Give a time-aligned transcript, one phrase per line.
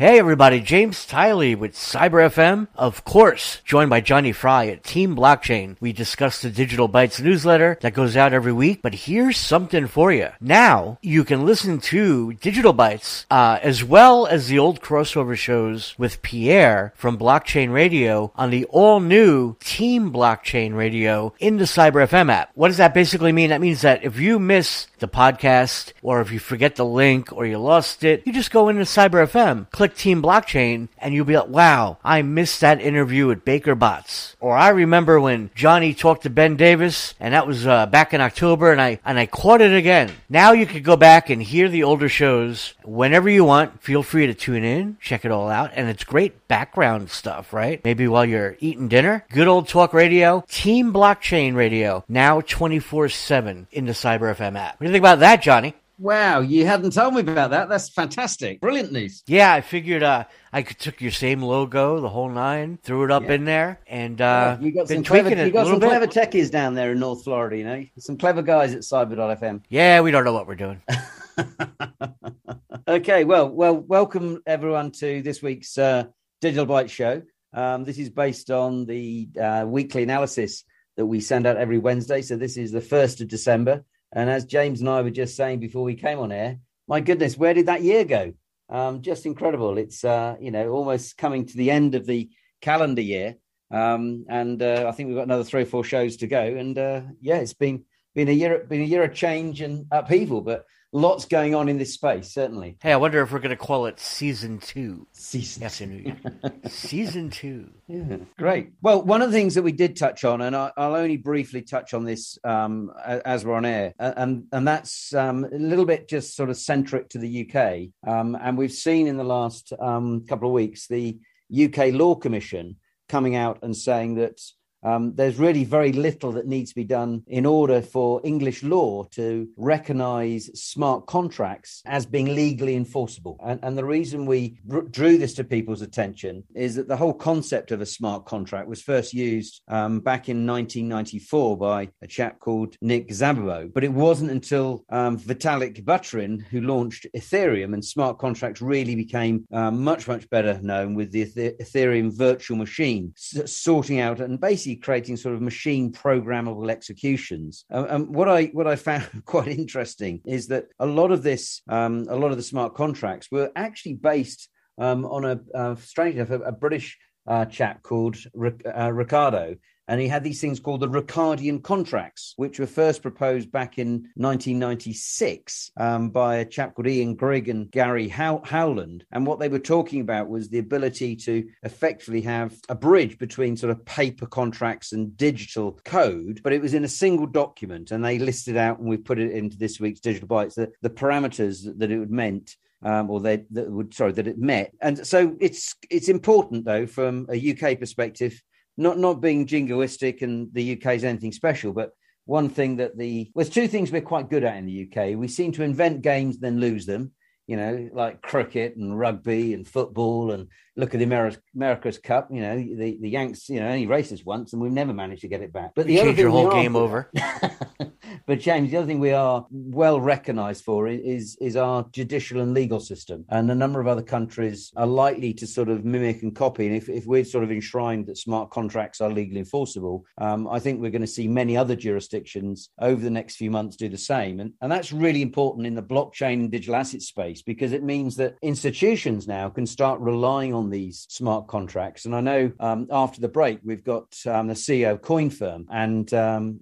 [0.00, 2.68] Hey everybody, James Tiley with Cyber FM.
[2.74, 5.76] Of course, joined by Johnny Fry at Team Blockchain.
[5.78, 10.10] We discuss the Digital Bytes newsletter that goes out every week, but here's something for
[10.10, 10.30] you.
[10.40, 15.94] Now, you can listen to Digital Bytes, uh, as well as the old crossover shows
[15.98, 22.08] with Pierre from Blockchain Radio on the all new Team Blockchain Radio in the Cyber
[22.08, 22.52] FM app.
[22.54, 23.50] What does that basically mean?
[23.50, 27.44] That means that if you miss the podcast, or if you forget the link, or
[27.44, 31.36] you lost it, you just go into Cyber FM, click Team Blockchain, and you'll be
[31.36, 34.36] like, wow, I missed that interview with Baker Bots.
[34.40, 38.20] Or I remember when Johnny talked to Ben Davis, and that was uh, back in
[38.20, 40.10] October, and I and I caught it again.
[40.28, 43.82] Now you can go back and hear the older shows whenever you want.
[43.82, 47.82] Feel free to tune in, check it all out, and it's great background stuff, right?
[47.84, 49.24] Maybe while you're eating dinner.
[49.30, 54.74] Good old talk radio, Team Blockchain Radio, now 24 7 in the Cyber FM app.
[54.74, 55.74] What do you think about that, Johnny?
[56.00, 57.68] Wow, you hadn't told me about that.
[57.68, 58.62] That's fantastic.
[58.62, 59.22] Brilliant news.
[59.26, 63.10] Yeah, I figured uh, I could took your same logo, the whole nine, threw it
[63.10, 63.32] up Yeah.
[63.34, 65.90] in there, and uh, you got been some clever, you got some bit.
[65.90, 67.84] clever techies down there in North Florida, you know.
[67.98, 69.62] Some clever guys at Cyber.fm.
[69.68, 70.80] Yeah, we don't know what we're doing.
[72.88, 76.04] okay, well, well, welcome everyone to this week's uh,
[76.40, 77.20] Digital Byte Show.
[77.52, 80.64] Um, this is based on the uh, weekly analysis
[80.96, 82.22] that we send out every Wednesday.
[82.22, 85.60] So this is the first of December, and as James and I were just saying
[85.60, 86.58] before we came on air,
[86.88, 88.32] my goodness, where did that year go?
[88.68, 89.78] Um, just incredible.
[89.78, 92.30] It's uh, you know almost coming to the end of the
[92.60, 93.36] calendar year,
[93.70, 96.42] um, and uh, I think we've got another three or four shows to go.
[96.42, 100.40] And uh, yeah, it's been been a year been a year of change and upheaval,
[100.40, 102.76] but lots going on in this space certainly.
[102.80, 105.06] Hey, I wonder if we're going to call it season two.
[105.12, 106.16] Season New
[106.68, 107.70] season two.
[107.86, 108.72] Yeah, great.
[108.82, 111.94] Well, one of the things that we did touch on, and I'll only briefly touch
[111.94, 116.34] on this um, as we're on air, and and that's um, a little bit just
[116.34, 117.90] sort of centric to the UK.
[118.10, 121.18] Um, and we've seen in the last um, couple of weeks the
[121.52, 122.76] UK Law Commission
[123.08, 124.40] coming out and saying that.
[124.82, 129.04] Um, there's really very little that needs to be done in order for English law
[129.12, 133.38] to recognize smart contracts as being legally enforceable.
[133.44, 137.12] And, and the reason we dr- drew this to people's attention is that the whole
[137.12, 142.40] concept of a smart contract was first used um, back in 1994 by a chap
[142.40, 143.72] called Nick Szabo.
[143.72, 149.46] But it wasn't until um, Vitalik Buterin who launched Ethereum and smart contracts really became
[149.52, 154.40] um, much, much better known with the Ethe- Ethereum virtual machine, s- sorting out and
[154.40, 157.64] basically creating sort of machine programmable executions.
[157.70, 161.62] Um, um, what I what I found quite interesting is that a lot of this,
[161.68, 164.48] um, a lot of the smart contracts were actually based
[164.78, 169.56] um, on a, uh, strange enough, a, a British uh, chap called Ric- uh, Ricardo.
[169.90, 174.08] And he had these things called the Ricardian contracts, which were first proposed back in
[174.14, 179.04] 1996 um, by a chap called Ian Grigg and Gary How- Howland.
[179.10, 183.56] And what they were talking about was the ability to effectively have a bridge between
[183.56, 187.90] sort of paper contracts and digital code, but it was in a single document.
[187.90, 190.90] And they listed out, and we put it into this week's Digital Bytes, the, the
[190.90, 194.72] parameters that, it would meant um, or they that would sorry that it met.
[194.80, 198.40] And so it's it's important though from a UK perspective,
[198.76, 201.90] not not being jingoistic and the UK is anything special, but
[202.24, 205.18] one thing that the well, there's two things we're quite good at in the UK.
[205.18, 207.12] We seem to invent games then lose them.
[207.46, 212.28] You know, like cricket and rugby and football, and look at the Ameri- America's Cup.
[212.30, 213.48] You know, the the Yanks.
[213.48, 215.72] You know, only races once, and we've never managed to get it back.
[215.74, 217.10] But the other Change your thing we whole are game over.
[218.26, 222.54] but James, the other thing we are well recognised for is is our judicial and
[222.54, 226.34] legal system, and a number of other countries are likely to sort of mimic and
[226.34, 226.66] copy.
[226.66, 230.58] And if, if we're sort of enshrined that smart contracts are legally enforceable, um, I
[230.58, 233.98] think we're going to see many other jurisdictions over the next few months do the
[233.98, 237.82] same, and and that's really important in the blockchain and digital asset space because it
[237.82, 242.04] means that institutions now can start relying on these smart contracts.
[242.04, 246.12] And I know um, after the break we've got um, the CEO of CoinFirm and
[246.12, 246.60] um,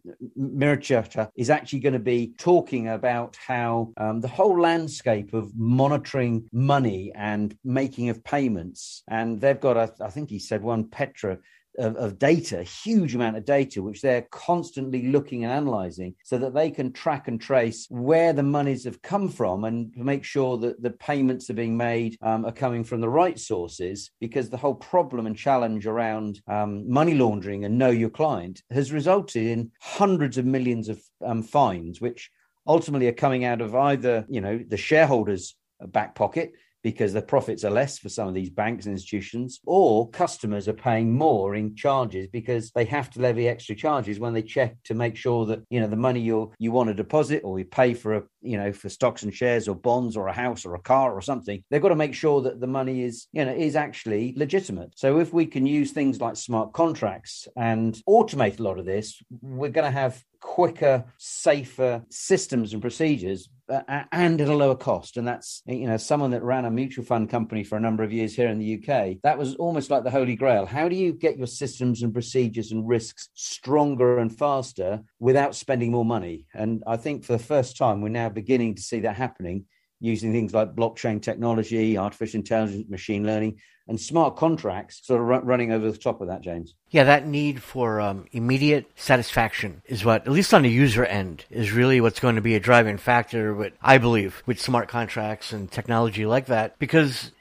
[1.36, 7.12] is actually going to be talking about how um, the whole landscape of monitoring money
[7.14, 11.38] and making of payments, and they've got, a, I think he said one peta
[11.78, 16.38] of, of data, a huge amount of data, which they're constantly looking and analyzing so
[16.38, 20.58] that they can track and trace where the monies have come from and make sure
[20.58, 24.10] that the payments are being made um, are coming from the right sources.
[24.20, 28.92] Because the whole problem and challenge around um, money laundering and know your client has
[28.92, 32.30] resulted in hundreds of millions of um, fines, which
[32.66, 36.52] ultimately are coming out of either, you know, the shareholders' back pocket
[36.82, 40.74] because the profits are less for some of these banks and institutions, or customers are
[40.74, 44.94] paying more in charges because they have to levy extra charges when they check to
[44.94, 47.94] make sure that you know the money you you want to deposit or you pay
[47.94, 50.80] for a you know for stocks and shares or bonds or a house or a
[50.80, 51.62] car or something.
[51.70, 54.92] They've got to make sure that the money is you know is actually legitimate.
[54.96, 59.20] So if we can use things like smart contracts and automate a lot of this,
[59.40, 65.16] we're going to have quicker, safer systems and procedures uh, and at a lower cost.
[65.16, 68.12] And that's, you know, someone that ran a mutual fund company for a number of
[68.12, 70.66] years here in the UK, that was almost like the holy grail.
[70.66, 75.90] How do you get your systems and procedures and risks stronger and faster without spending
[75.90, 76.46] more money?
[76.54, 79.66] And I think for the first time, we're now beginning to see that happening
[80.00, 83.58] using things like blockchain technology, artificial intelligence, machine learning,
[83.88, 86.74] and smart contracts sort of running over the top of that, James.
[86.90, 91.44] Yeah, that need for um, immediate satisfaction is what, at least on the user end,
[91.50, 95.52] is really what's going to be a driving factor, with, I believe, with smart contracts
[95.52, 96.78] and technology like that.
[96.78, 97.32] Because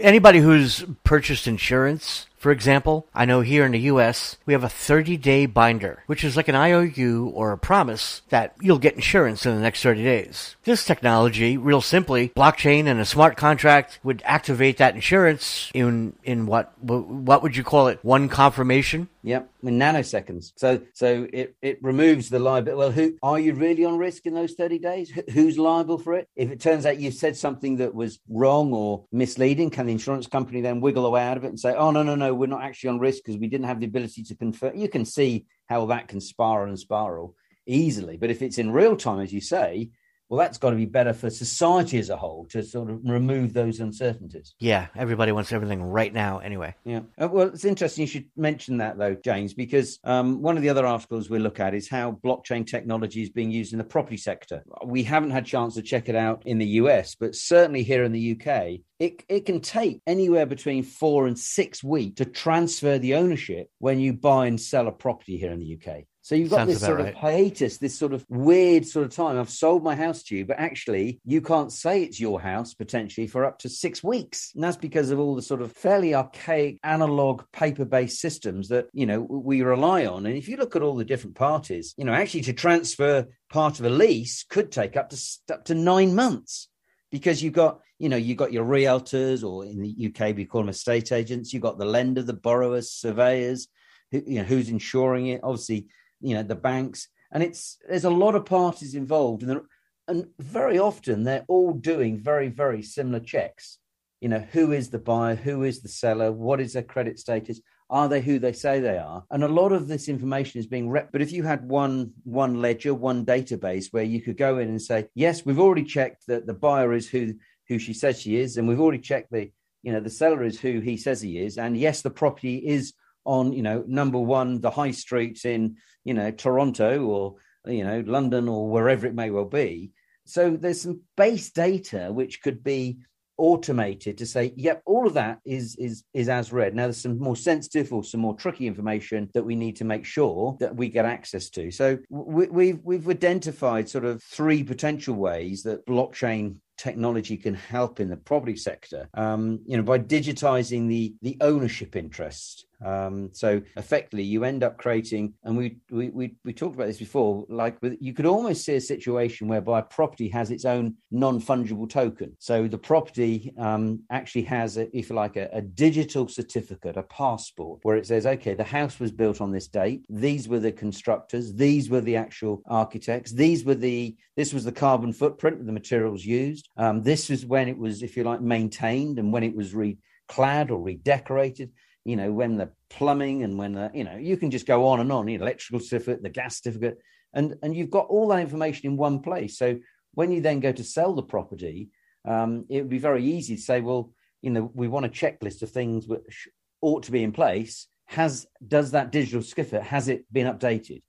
[0.00, 4.68] anybody who's purchased insurance for example, I know here in the US, we have a
[4.68, 9.46] 30 day binder, which is like an IOU or a promise that you'll get insurance
[9.46, 10.56] in the next 30 days.
[10.64, 16.46] This technology, real simply, blockchain and a smart contract would activate that insurance in, in
[16.46, 18.00] what, what would you call it?
[18.02, 19.08] One confirmation?
[19.24, 20.52] Yep, in nanoseconds.
[20.56, 22.76] So, so it, it removes the liability.
[22.76, 25.12] Well, who are you really on risk in those 30 days?
[25.32, 26.28] Who's liable for it?
[26.34, 30.26] If it turns out you said something that was wrong or misleading, can the insurance
[30.26, 32.62] company then wiggle away out of it and say, oh, no, no, no, we're not
[32.64, 34.76] actually on risk because we didn't have the ability to confirm.
[34.76, 38.16] You can see how that can spiral and spiral easily.
[38.16, 39.90] But if it's in real time, as you say,
[40.32, 43.52] well, that's got to be better for society as a whole to sort of remove
[43.52, 44.54] those uncertainties.
[44.58, 46.74] Yeah, everybody wants everything right now anyway.
[46.86, 47.00] Yeah.
[47.20, 50.70] Uh, well, it's interesting you should mention that, though, James, because um, one of the
[50.70, 54.16] other articles we look at is how blockchain technology is being used in the property
[54.16, 54.64] sector.
[54.86, 58.02] We haven't had a chance to check it out in the US, but certainly here
[58.02, 62.96] in the UK, it, it can take anywhere between four and six weeks to transfer
[62.96, 66.04] the ownership when you buy and sell a property here in the UK.
[66.24, 67.08] So you've got Sounds this sort right.
[67.08, 69.36] of hiatus, this sort of weird sort of time.
[69.36, 73.26] I've sold my house to you, but actually you can't say it's your house potentially
[73.26, 74.52] for up to six weeks.
[74.54, 79.04] And that's because of all the sort of fairly archaic analog paper-based systems that, you
[79.04, 80.24] know, we rely on.
[80.26, 83.80] And if you look at all the different parties, you know, actually to transfer part
[83.80, 85.20] of a lease could take up to
[85.52, 86.68] up to nine months
[87.10, 90.62] because you've got you know you've got your realtors or in the uk we call
[90.62, 93.68] them estate agents you've got the lender the borrowers surveyors
[94.10, 95.86] who, you know who's insuring it obviously
[96.22, 97.08] you know the banks.
[97.30, 99.62] And it's there's a lot of parties involved and
[100.08, 103.78] and very often they're all doing very very similar checks.
[104.20, 105.34] You know who is the buyer?
[105.34, 106.30] Who is the seller?
[106.32, 107.60] What is their credit status?
[107.90, 109.24] Are they who they say they are?
[109.30, 112.60] And a lot of this information is being rep but if you had one one
[112.60, 116.46] ledger one database where you could go in and say yes we've already checked that
[116.46, 117.34] the buyer is who
[117.68, 119.50] who she says she is and we've already checked the
[119.82, 122.94] you know the seller is who he says he is and yes the property is
[123.24, 128.02] on you know number one the high streets in you know toronto or you know
[128.06, 129.92] london or wherever it may well be.
[130.24, 132.98] So there's some base data which could be
[133.38, 136.74] automated to say yep all of that is is is as read.
[136.74, 140.04] Now there's some more sensitive or some more tricky information that we need to make
[140.04, 141.70] sure that we get access to.
[141.70, 148.00] So we, we've we've identified sort of three potential ways that blockchain technology can help
[148.00, 149.08] in the property sector.
[149.14, 154.76] Um, you know by digitizing the the ownership interest um, so effectively, you end up
[154.76, 157.44] creating, and we, we we we talked about this before.
[157.48, 161.88] Like with, you could almost see a situation whereby property has its own non fungible
[161.88, 162.36] token.
[162.38, 167.02] So the property um, actually has, a, if you like, a, a, digital certificate, a
[167.04, 170.04] passport, where it says, okay, the house was built on this date.
[170.08, 171.54] These were the constructors.
[171.54, 173.32] These were the actual architects.
[173.32, 176.68] These were the this was the carbon footprint of the materials used.
[176.76, 180.70] Um, this was when it was, if you like, maintained and when it was reclad
[180.70, 181.70] or redecorated
[182.04, 185.00] you know, when the plumbing and when the, you know, you can just go on
[185.00, 186.98] and on, the electrical certificate, the gas certificate,
[187.34, 189.56] and, and you've got all that information in one place.
[189.56, 189.78] So
[190.14, 191.90] when you then go to sell the property,
[192.24, 195.62] um, it would be very easy to say, well, you know, we want a checklist
[195.62, 196.48] of things which
[196.80, 197.86] ought to be in place.
[198.06, 201.02] Has does that digital certificate has it been updated?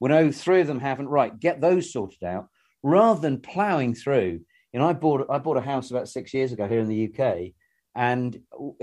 [0.00, 1.08] Well, no, three of them haven't.
[1.08, 2.48] Right, get those sorted out
[2.82, 4.40] rather than ploughing through.
[4.72, 7.12] You know, I bought I bought a house about six years ago here in the
[7.12, 7.52] UK,
[7.94, 8.40] and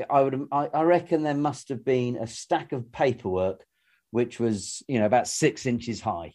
[0.10, 3.64] I would I, reckon there must have been a stack of paperwork
[4.12, 6.34] which was you know about six inches high,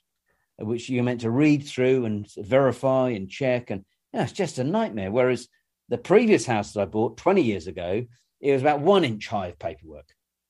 [0.58, 4.58] which you're meant to read through and verify and check, and you know, it's just
[4.58, 5.10] a nightmare.
[5.10, 5.48] Whereas
[5.88, 8.04] the previous house that I bought 20 years ago,
[8.40, 10.08] it was about one inch high of paperwork.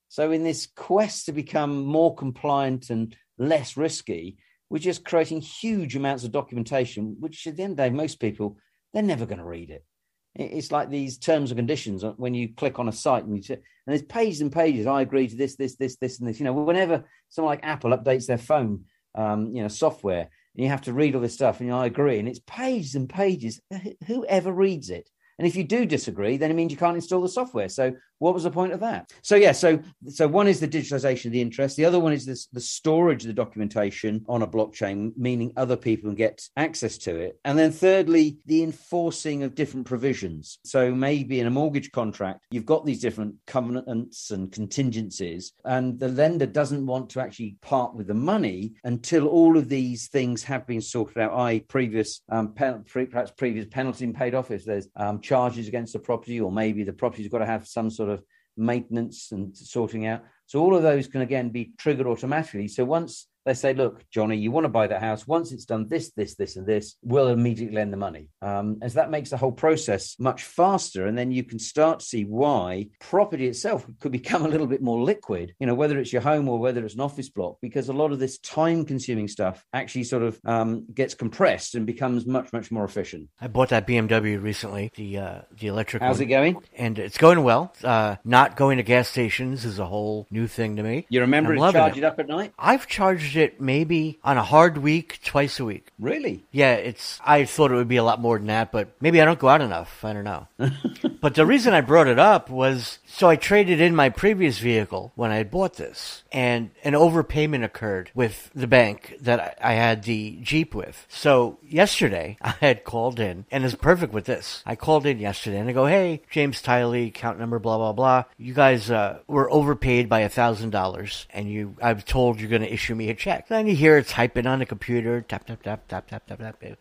[0.08, 4.36] So in this quest to become more compliant and less risky,
[4.68, 8.20] we're just creating huge amounts of documentation, which at the end of the day, most
[8.20, 8.58] people
[8.92, 9.84] they're never going to read it
[10.34, 13.92] It's like these terms and conditions when you click on a site and you and
[13.92, 14.86] there's pages and pages.
[14.86, 16.38] I agree to this, this, this, this, and this.
[16.38, 18.84] You know, whenever someone like Apple updates their phone,
[19.14, 21.80] um, you know, software, and you have to read all this stuff, and you know,
[21.80, 23.60] I agree, and it's pages and pages.
[24.06, 25.10] Whoever reads it?
[25.38, 27.68] And if you do disagree, then it means you can't install the software.
[27.68, 27.92] So
[28.22, 29.12] what was the point of that?
[29.22, 31.76] So yeah, so so one is the digitalization of the interest.
[31.76, 35.76] The other one is this, the storage of the documentation on a blockchain, meaning other
[35.76, 37.40] people can get access to it.
[37.44, 40.60] And then thirdly, the enforcing of different provisions.
[40.64, 46.08] So maybe in a mortgage contract, you've got these different covenants and contingencies, and the
[46.08, 50.64] lender doesn't want to actually part with the money until all of these things have
[50.64, 51.32] been sorted out.
[51.32, 55.98] I previous um, pen, perhaps previous penalty paid off if there's um, charges against the
[55.98, 58.11] property, or maybe the property's got to have some sort of
[58.56, 60.22] maintenance and sorting out.
[60.46, 62.68] So all of those can again be triggered automatically.
[62.68, 65.26] So once they say, look, Johnny, you want to buy that house.
[65.26, 68.28] Once it's done this, this, this, and this, we'll immediately lend the money.
[68.40, 71.06] Um, so that makes the whole process much faster.
[71.06, 74.82] And then you can start to see why property itself could become a little bit
[74.82, 77.88] more liquid, you know, whether it's your home or whether it's an office block, because
[77.88, 82.26] a lot of this time consuming stuff actually sort of um, gets compressed and becomes
[82.26, 83.28] much, much more efficient.
[83.40, 86.56] I bought that BMW recently, the, uh, the electric How's one, it going?
[86.76, 87.74] And it's going well.
[87.82, 91.06] Uh, not going to gas stations is a whole new thing to me.
[91.08, 91.98] You remember to charge it.
[91.98, 92.52] it up at night?
[92.58, 95.88] I've charged it maybe on a hard week twice a week.
[95.98, 96.44] Really?
[96.50, 97.20] Yeah, it's.
[97.24, 99.48] I thought it would be a lot more than that, but maybe I don't go
[99.48, 100.04] out enough.
[100.04, 100.46] I don't know.
[101.20, 105.12] but the reason I brought it up was so I traded in my previous vehicle
[105.16, 110.04] when I had bought this, and an overpayment occurred with the bank that I had
[110.04, 111.06] the Jeep with.
[111.10, 114.62] So yesterday I had called in, and it's perfect with this.
[114.64, 118.24] I called in yesterday and I go, "Hey, James Tiley, account number, blah blah blah.
[118.38, 122.62] You guys uh, were overpaid by a thousand dollars, and you I've told you're going
[122.62, 125.62] to issue me a check." Then you hear it typing on the computer, tap tap
[125.62, 126.78] tap tap tap tap tap.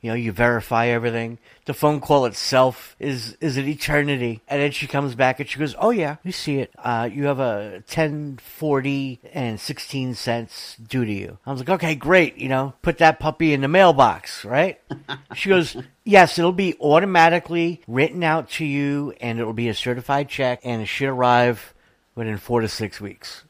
[0.00, 1.38] You know, you verify everything.
[1.64, 4.40] The phone call itself is is an eternity.
[4.46, 6.70] And then she comes back and she goes, "Oh yeah, we see it.
[6.78, 11.70] Uh, you have a ten forty and sixteen cents due to you." I was like,
[11.70, 12.38] "Okay, great.
[12.38, 14.80] You know, put that puppy in the mailbox, right?"
[15.34, 20.28] she goes, "Yes, it'll be automatically written out to you, and it'll be a certified
[20.28, 21.74] check, and it should arrive
[22.14, 23.42] within four to six weeks."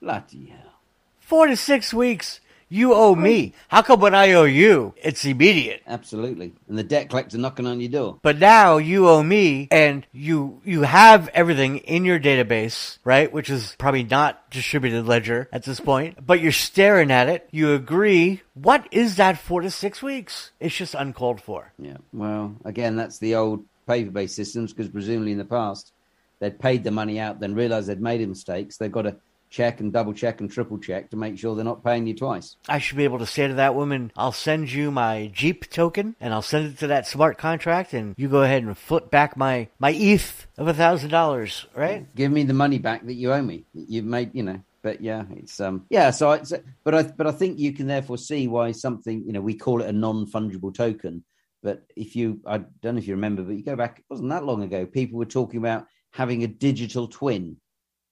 [0.00, 0.74] Bloody hell!
[1.18, 2.40] Four to six weeks.
[2.72, 3.52] You owe me.
[3.66, 5.82] How come when I owe you, it's immediate?
[5.88, 6.52] Absolutely.
[6.68, 8.18] And the debt collector knocking on your door.
[8.22, 13.32] But now you owe me and you you have everything in your database, right?
[13.32, 17.48] Which is probably not distributed ledger at this point, but you're staring at it.
[17.50, 18.42] You agree.
[18.54, 20.52] What is that four to six weeks?
[20.60, 21.72] It's just uncalled for.
[21.76, 21.96] Yeah.
[22.12, 25.92] Well, again, that's the old paper based systems because presumably in the past
[26.38, 28.76] they'd paid the money out, then realized they'd made a mistakes.
[28.76, 29.16] They've got to
[29.50, 32.56] check and double check and triple check to make sure they're not paying you twice.
[32.68, 36.14] I should be able to say to that woman, I'll send you my Jeep token
[36.20, 39.36] and I'll send it to that smart contract and you go ahead and flip back
[39.36, 42.06] my, my ETH of a thousand dollars, right?
[42.14, 43.64] Give me the money back that you owe me.
[43.74, 46.10] You've made, you know, but yeah, it's um yeah.
[46.10, 46.52] So it's
[46.84, 49.82] but I but I think you can therefore see why something you know we call
[49.82, 51.24] it a non fungible token.
[51.62, 54.30] But if you I don't know if you remember, but you go back, it wasn't
[54.30, 54.86] that long ago.
[54.86, 57.56] People were talking about having a digital twin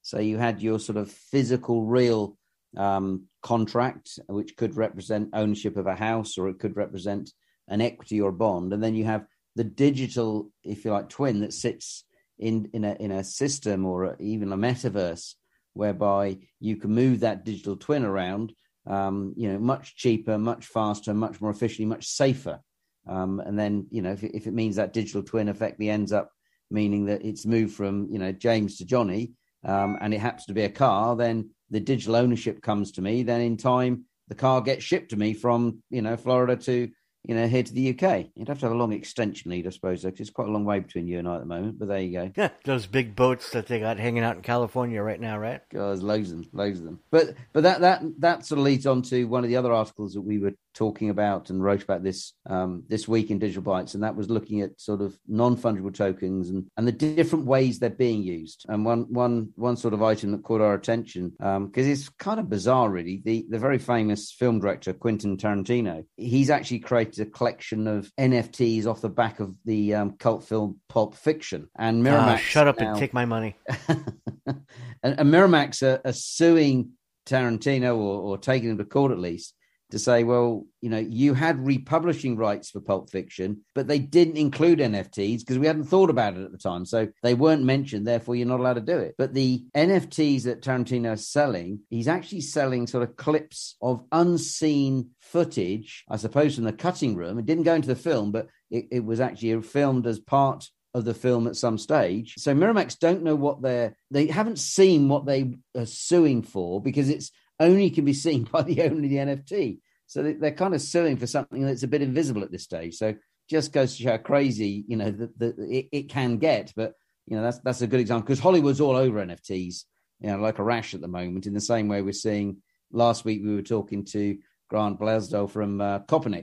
[0.08, 2.38] so you had your sort of physical, real
[2.78, 7.30] um, contract, which could represent ownership of a house or it could represent
[7.68, 8.72] an equity or bond.
[8.72, 12.04] And then you have the digital, if you like, twin that sits
[12.38, 15.34] in, in, a, in a system or a, even a metaverse
[15.74, 18.54] whereby you can move that digital twin around,
[18.86, 22.60] um, you know, much cheaper, much faster, much more efficiently, much safer.
[23.06, 26.30] Um, and then, you know, if, if it means that digital twin effectively ends up
[26.70, 29.32] meaning that it's moved from, you know, James to Johnny,
[29.64, 33.22] um, and it happens to be a car, then the digital ownership comes to me.
[33.22, 36.90] Then in time, the car gets shipped to me from you know Florida to
[37.28, 38.26] you know, here to the UK.
[38.34, 40.64] You'd have to have a long extension lead, I suppose, because it's quite a long
[40.64, 41.78] way between you and I at the moment.
[41.78, 42.32] But there you go.
[42.34, 45.60] Yeah, those big boats that they got hanging out in California right now, right?
[45.70, 47.00] God, there's loads of them, loads of them.
[47.10, 50.14] But but that that that sort of leads on to one of the other articles
[50.14, 53.94] that we were talking about and wrote about this um, this week in Digital Bytes,
[53.94, 57.80] and that was looking at sort of non fungible tokens and and the different ways
[57.80, 58.64] they're being used.
[58.68, 62.38] And one one one sort of item that caught our attention because um, it's kind
[62.38, 63.20] of bizarre, really.
[63.24, 68.86] The the very famous film director Quentin Tarantino, he's actually created a collection of NFTs
[68.86, 71.68] off the back of the um, cult film Pulp Fiction.
[71.76, 72.38] And ah, Miramax.
[72.38, 73.56] Shut up now, and take my money.
[73.88, 74.64] and,
[75.02, 76.92] and, Miramax are, are suing
[77.26, 79.54] Tarantino or, or taking him to court at least
[79.90, 84.36] to say, well, you know, you had republishing rights for Pulp Fiction, but they didn't
[84.36, 86.84] include NFTs because we hadn't thought about it at the time.
[86.84, 89.14] So they weren't mentioned, therefore you're not allowed to do it.
[89.16, 95.10] But the NFTs that Tarantino is selling, he's actually selling sort of clips of unseen
[95.20, 97.38] footage, I suppose, from the cutting room.
[97.38, 101.04] It didn't go into the film, but it, it was actually filmed as part of
[101.04, 102.34] the film at some stage.
[102.38, 107.08] So Miramax don't know what they're they haven't seen what they are suing for because
[107.08, 107.30] it's
[107.60, 109.78] only can be seen by the owner of the NFT.
[110.06, 112.96] So they, are kind of suing for something that's a bit invisible at this stage.
[112.96, 113.14] So
[113.48, 116.72] just goes to show how crazy you know that it, it can get.
[116.74, 116.94] But
[117.26, 119.84] you know that's that's a good example because Hollywood's all over NFTs,
[120.20, 121.46] you know, like a rash at the moment.
[121.46, 122.58] In the same way we're seeing.
[122.90, 124.38] Last week we were talking to
[124.70, 126.00] Grant Blasdell from uh,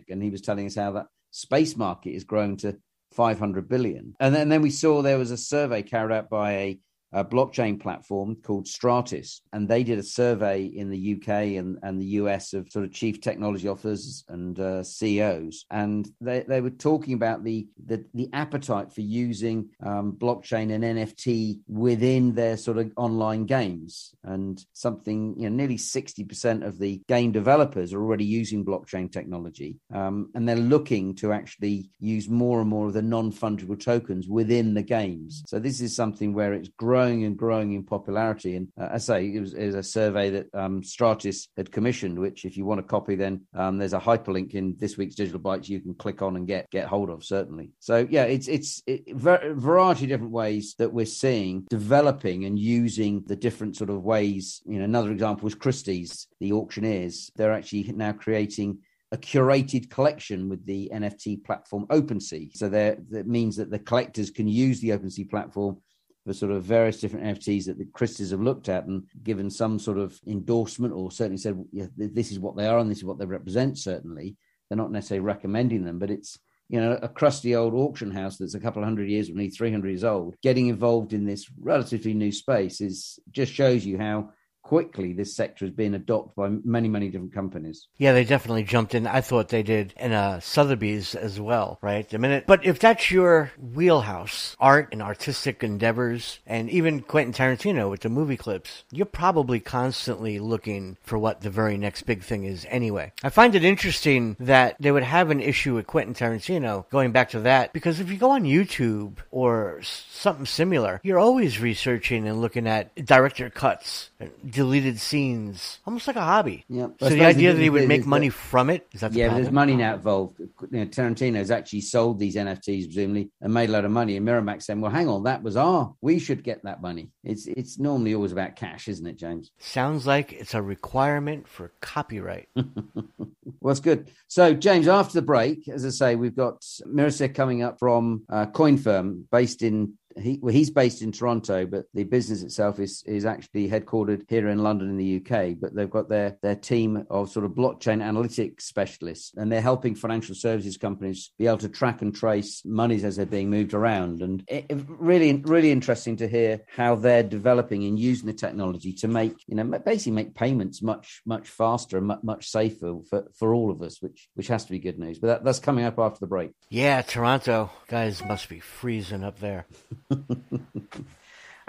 [0.09, 2.77] and he was telling us how that space market is growing to
[3.13, 4.15] 500 billion.
[4.19, 6.79] And then, and then we saw there was a survey carried out by a
[7.15, 11.99] a blockchain platform called Stratis, and they did a survey in the UK and, and
[11.99, 16.69] the US of sort of chief technology officers and uh, CEOs, and they, they were
[16.69, 22.77] talking about the the, the appetite for using um, blockchain and NFT within their sort
[22.77, 28.01] of online games, and something you know nearly sixty percent of the game developers are
[28.01, 32.93] already using blockchain technology, um, and they're looking to actually use more and more of
[32.93, 35.43] the non fungible tokens within the games.
[35.47, 38.55] So this is something where it's growing growing and growing in popularity.
[38.55, 42.17] And uh, I say it was, it was, a survey that um, Stratis had commissioned,
[42.17, 45.39] which if you want a copy, then um, there's a hyperlink in this week's Digital
[45.39, 47.23] Bytes you can click on and get get hold of.
[47.23, 47.71] Certainly.
[47.79, 53.23] So yeah, it's it's it, variety of different ways that we're seeing developing and using
[53.27, 54.61] the different sort of ways.
[54.65, 57.31] You know, another example was Christie's, the auctioneers.
[57.35, 58.79] They're actually now creating
[59.11, 62.55] a curated collection with the NFT platform OpenSea.
[62.57, 65.77] So that means that the collectors can use the OpenSea platform
[66.25, 69.77] for sort of various different NFTs that the Christies have looked at and given some
[69.77, 73.05] sort of endorsement or certainly said, yeah, this is what they are and this is
[73.05, 73.77] what they represent.
[73.77, 74.35] Certainly,
[74.69, 78.55] they're not necessarily recommending them, but it's you know a crusty old auction house that's
[78.55, 82.15] a couple of hundred years, maybe three hundred years old, getting involved in this relatively
[82.15, 84.31] new space is just shows you how
[84.65, 87.87] quickly this sector has been adopted by many, many different companies.
[87.97, 89.05] Yeah, they definitely jumped in.
[89.05, 92.09] I thought they did in uh, Sotheby's as well, right?
[92.09, 97.91] The minute, but if that's your wheelhouse, art and artistic endeavors, and even Quentin Tarantino
[97.91, 102.43] with the movie clips, you're probably constantly looking for what the very next big thing
[102.43, 103.13] is anyway.
[103.23, 107.29] I find it interesting that they would have an issue with Quentin Tarantino going back
[107.29, 112.41] to that because if you go on YouTube or something similar, you're always researching and
[112.41, 114.09] looking at director cuts
[114.49, 116.63] deleted scenes, almost like a hobby.
[116.69, 116.87] Yeah.
[116.99, 119.75] So the idea that he would make money from it is that yeah, there's money
[119.75, 120.39] now involved.
[120.39, 124.17] You know, Tarantino has actually sold these NFTs presumably and made a lot of money.
[124.17, 125.93] And Miramax saying, "Well, hang on, that was our.
[126.01, 129.51] We should get that money." It's it's normally always about cash, isn't it, James?
[129.59, 132.47] Sounds like it's a requirement for copyright.
[132.55, 134.11] well, it's good.
[134.27, 138.45] So, James, after the break, as I say, we've got Mirosek coming up from uh,
[138.47, 143.25] CoinFirm, based in he well, he's based in Toronto, but the business itself is is
[143.25, 145.55] actually headquartered here in London in the UK.
[145.59, 149.95] But they've got their their team of sort of blockchain analytics specialists, and they're helping
[149.95, 154.21] financial services companies be able to track and trace monies as they're being moved around.
[154.21, 158.93] And it, it really really interesting to hear how they're developing and using the technology
[158.93, 163.25] to make you know basically make payments much much faster and much, much safer for
[163.37, 165.19] for all of us, which which has to be good news.
[165.19, 166.51] But that, that's coming up after the break.
[166.69, 169.65] Yeah, Toronto guys must be freezing up there.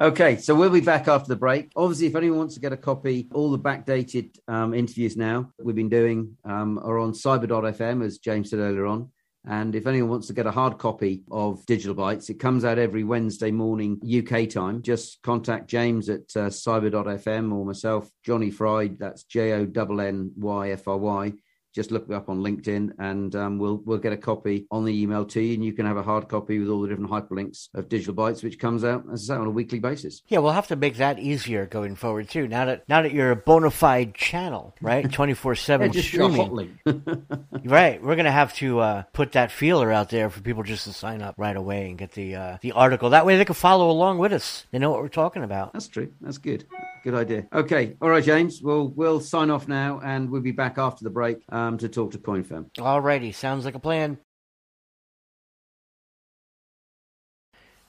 [0.00, 1.70] okay, so we'll be back after the break.
[1.76, 5.76] Obviously, if anyone wants to get a copy, all the backdated um, interviews now we've
[5.76, 9.10] been doing um, are on cyber.fm, as James said earlier on.
[9.48, 12.78] And if anyone wants to get a hard copy of Digital Bytes, it comes out
[12.78, 14.82] every Wednesday morning UK time.
[14.82, 18.88] Just contact James at uh, cyber.fm or myself, Johnny Fry.
[18.88, 21.32] That's J O N N Y F R Y
[21.76, 25.02] just look me up on LinkedIn, and um, we'll we'll get a copy on the
[25.02, 27.68] email to you, and you can have a hard copy with all the different hyperlinks
[27.74, 30.22] of Digital Bytes, which comes out as I say on a weekly basis.
[30.26, 32.48] Yeah, we'll have to make that easier going forward too.
[32.48, 36.78] Now that now that you're a bona fide channel, right, twenty four seven streaming,
[37.64, 38.02] right?
[38.02, 41.20] We're gonna have to uh, put that feeler out there for people just to sign
[41.20, 43.10] up right away and get the uh, the article.
[43.10, 44.64] That way, they can follow along with us.
[44.70, 45.74] They know what we're talking about.
[45.74, 46.10] That's true.
[46.22, 46.64] That's good.
[47.06, 47.46] Good idea.
[47.52, 47.94] Okay.
[48.00, 48.60] All right, James.
[48.60, 52.10] We'll we'll sign off now, and we'll be back after the break um, to talk
[52.10, 52.66] to CoinFirm.
[52.80, 53.30] All righty.
[53.30, 54.18] Sounds like a plan.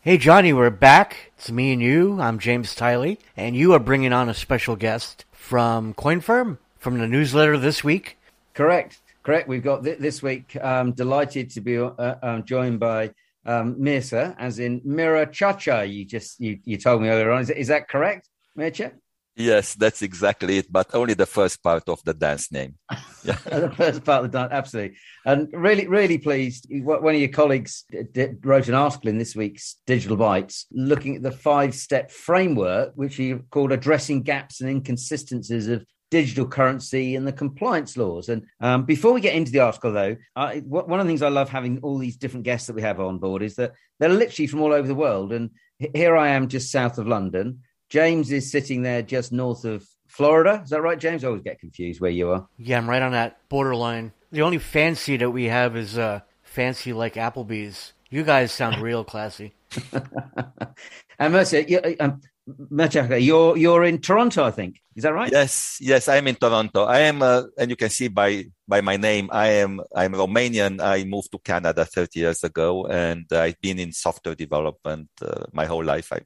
[0.01, 1.31] Hey, Johnny, we're back.
[1.35, 2.21] It's me and you.
[2.21, 7.07] I'm James Tiley, and you are bringing on a special guest from CoinFirm from the
[7.07, 8.19] newsletter this week.
[8.53, 8.99] Correct.
[9.23, 9.47] Correct.
[9.47, 10.55] We've got th- this week.
[10.61, 13.15] Um, delighted to be uh, um, joined by
[13.47, 15.87] um, Mirsa, as in Mira Chacha.
[15.87, 17.41] You just you, you told me earlier on.
[17.41, 18.91] Is, is that correct, Mircha?
[19.39, 22.75] Yes, that's exactly it, but only the first part of the dance name.
[23.23, 23.35] Yeah.
[23.43, 24.95] the first part of the dance, absolutely.
[25.25, 26.65] And really, really pleased.
[26.69, 27.83] One of your colleagues
[28.41, 33.17] wrote an article in this week's Digital Bytes looking at the five step framework, which
[33.17, 38.29] he called Addressing Gaps and Inconsistencies of digital currency and the compliance laws.
[38.29, 41.29] And um, before we get into the article, though, I, one of the things I
[41.29, 44.47] love having all these different guests that we have on board is that they're literally
[44.47, 45.33] from all over the world.
[45.33, 45.49] And
[45.93, 47.63] here I am just south of London.
[47.89, 50.61] James is sitting there just north of Florida.
[50.63, 51.23] Is that right, James?
[51.23, 52.47] I always get confused where you are.
[52.57, 54.13] Yeah, I'm right on that borderline.
[54.31, 57.93] The only fancy that we have is uh, fancy like Applebee's.
[58.09, 59.53] You guys sound real classy.
[61.19, 64.79] and Mercer, you, um, Machaka, you're you're in Toronto, I think.
[64.95, 65.31] Is that right?
[65.31, 66.85] Yes, yes, I'm in Toronto.
[66.85, 70.81] I am, uh, and you can see by by my name, I am I'm Romanian.
[70.81, 75.65] I moved to Canada 30 years ago, and I've been in software development uh, my
[75.65, 76.13] whole life.
[76.13, 76.21] I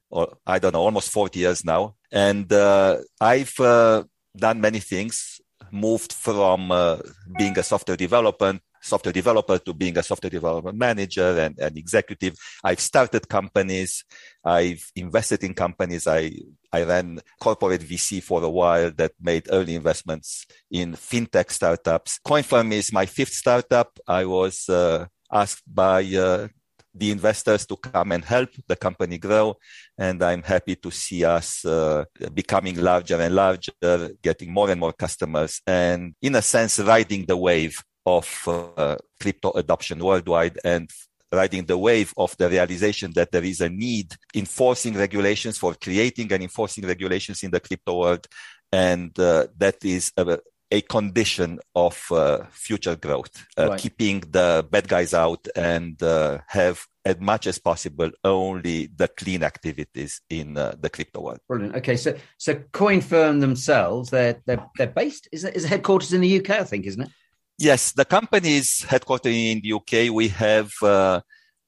[0.46, 4.04] I don't know, almost 40 years now, and uh, I've uh,
[4.36, 5.40] done many things.
[5.70, 6.98] Moved from uh,
[7.38, 12.34] being a software developer software developer to being a software development manager and an executive.
[12.64, 14.04] I've started companies.
[14.44, 16.06] I've invested in companies.
[16.06, 16.32] I,
[16.72, 22.18] I ran corporate VC for a while that made early investments in fintech startups.
[22.26, 23.98] CoinFirm is my fifth startup.
[24.06, 26.48] I was uh, asked by uh,
[26.94, 29.56] the investors to come and help the company grow.
[29.96, 34.92] And I'm happy to see us uh, becoming larger and larger, getting more and more
[34.92, 40.90] customers, and in a sense, riding the wave of uh, crypto adoption worldwide and
[41.32, 46.30] riding the wave of the realization that there is a need enforcing regulations for creating
[46.32, 48.26] and enforcing regulations in the crypto world.
[48.70, 50.38] And uh, that is a,
[50.70, 53.80] a condition of uh, future growth, uh, right.
[53.80, 59.42] keeping the bad guys out and uh, have as much as possible only the clean
[59.42, 61.40] activities in uh, the crypto world.
[61.48, 61.76] Brilliant.
[61.76, 66.50] Okay, so so CoinFirm themselves, they're they're, they're based is is headquarters in the UK,
[66.50, 67.10] I think, isn't it?
[67.58, 70.12] Yes, the company is headquartered in the UK.
[70.12, 71.20] We have uh,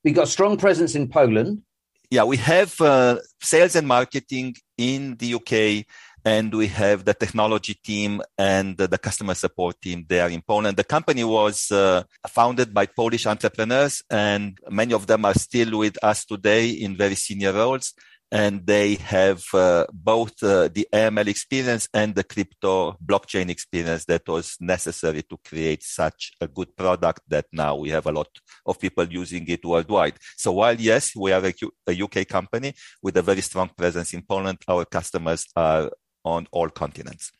[0.02, 1.62] we got strong presence in Poland.
[2.10, 5.86] Yeah, we have uh, sales and marketing in the UK,
[6.24, 10.76] and we have the technology team and the customer support team there in Poland.
[10.76, 16.02] The company was uh, founded by Polish entrepreneurs, and many of them are still with
[16.04, 17.94] us today in very senior roles
[18.30, 24.26] and they have uh, both uh, the AML experience and the crypto blockchain experience that
[24.26, 28.28] was necessary to create such a good product that now we have a lot
[28.66, 30.14] of people using it worldwide.
[30.36, 34.58] So while yes, we are a, UK company with a very strong presence in Poland,
[34.68, 35.90] our customers are
[36.24, 37.30] on all continents.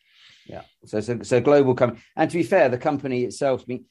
[0.45, 2.01] Yeah, so so, so global company.
[2.15, 3.85] And to be fair, the company itself, I mean,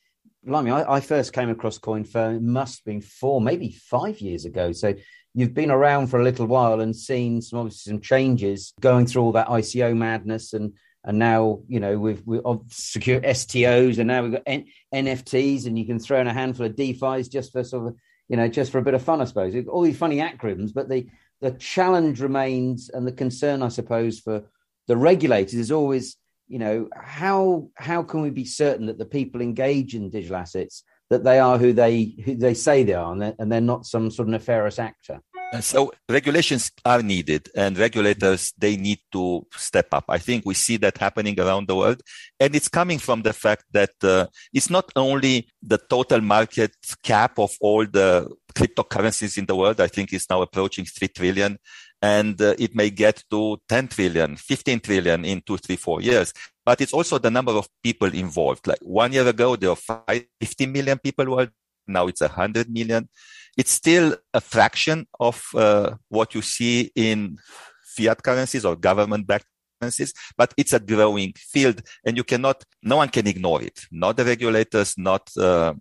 [0.44, 4.44] blimey, I, I first came across CoinFirm, it must have been four, maybe five years
[4.44, 4.72] ago.
[4.72, 4.94] So
[5.34, 9.22] you've been around for a little while and seen some obviously some changes going through
[9.22, 14.22] all that ICO madness and and now you know we've we've secure STOs and now
[14.22, 17.64] we've got N- NFTs and you can throw in a handful of DeFi's just for
[17.64, 17.96] sort of
[18.28, 19.54] you know just for a bit of fun I suppose.
[19.68, 21.06] All these funny acronyms but the
[21.40, 24.44] the challenge remains and the concern I suppose for
[24.86, 26.16] the regulators is always
[26.46, 30.84] you know how how can we be certain that the people engage in digital assets
[31.14, 33.86] that they are who they who they say they are, and they're, and they're not
[33.86, 35.20] some sort of nefarious actor.
[35.60, 40.06] So regulations are needed, and regulators they need to step up.
[40.08, 42.00] I think we see that happening around the world,
[42.40, 47.38] and it's coming from the fact that uh, it's not only the total market cap
[47.38, 49.80] of all the cryptocurrencies in the world.
[49.80, 51.58] I think it's now approaching three trillion,
[52.12, 56.32] and uh, it may get to 10 trillion, 15 trillion in two, three, four years
[56.64, 58.66] but it's also the number of people involved.
[58.66, 61.50] Like one year ago, there were 50 million people world.
[61.86, 63.08] Now it's 100 million.
[63.56, 67.36] It's still a fraction of uh, what you see in
[67.84, 69.46] fiat currencies or government backed
[69.80, 73.80] currencies, but it's a growing field and you cannot, no one can ignore it.
[73.92, 75.74] Not the regulators, not, uh,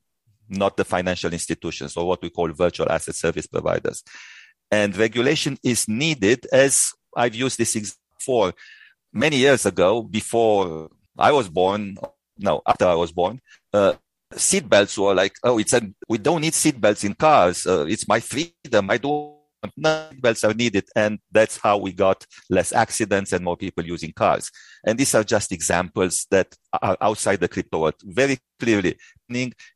[0.50, 4.04] not the financial institutions or what we call virtual asset service providers.
[4.74, 8.54] And regulation is needed as I've used this example before
[9.14, 11.96] many years ago, before I was born,
[12.40, 13.40] no, after I was born,
[13.72, 13.94] uh,
[14.36, 17.68] seat belts were like, oh, it's a, we don't need seat belts in cars.
[17.68, 18.90] Uh, it's my freedom.
[18.90, 20.86] I don't, seat belts are needed.
[20.96, 24.50] And that's how we got less accidents and more people using cars.
[24.84, 26.48] And these are just examples that
[26.82, 28.98] are outside the crypto world, very clearly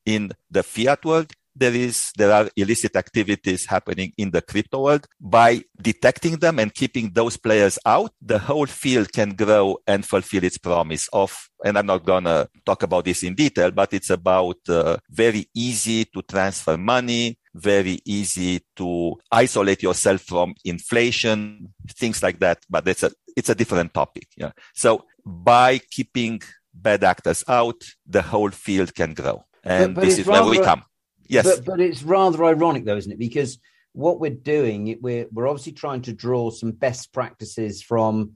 [0.07, 5.07] in the fiat world there is there are illicit activities happening in the crypto world.
[5.19, 10.43] By detecting them and keeping those players out the whole field can grow and fulfill
[10.43, 14.09] its promise of and i'm not going to talk about this in detail but it's
[14.09, 22.21] about uh, very easy to transfer money very easy to isolate yourself from inflation things
[22.21, 24.51] like that but it's a it's a different topic yeah.
[24.73, 26.41] So by keeping
[26.73, 29.43] bad actors out the whole field can grow.
[29.63, 30.83] And but, but this is where we come
[31.27, 31.45] Yes.
[31.45, 33.19] But, but it's rather ironic, though, isn't it?
[33.19, 33.59] Because
[33.93, 38.33] what we're doing, we're, we're obviously trying to draw some best practices from,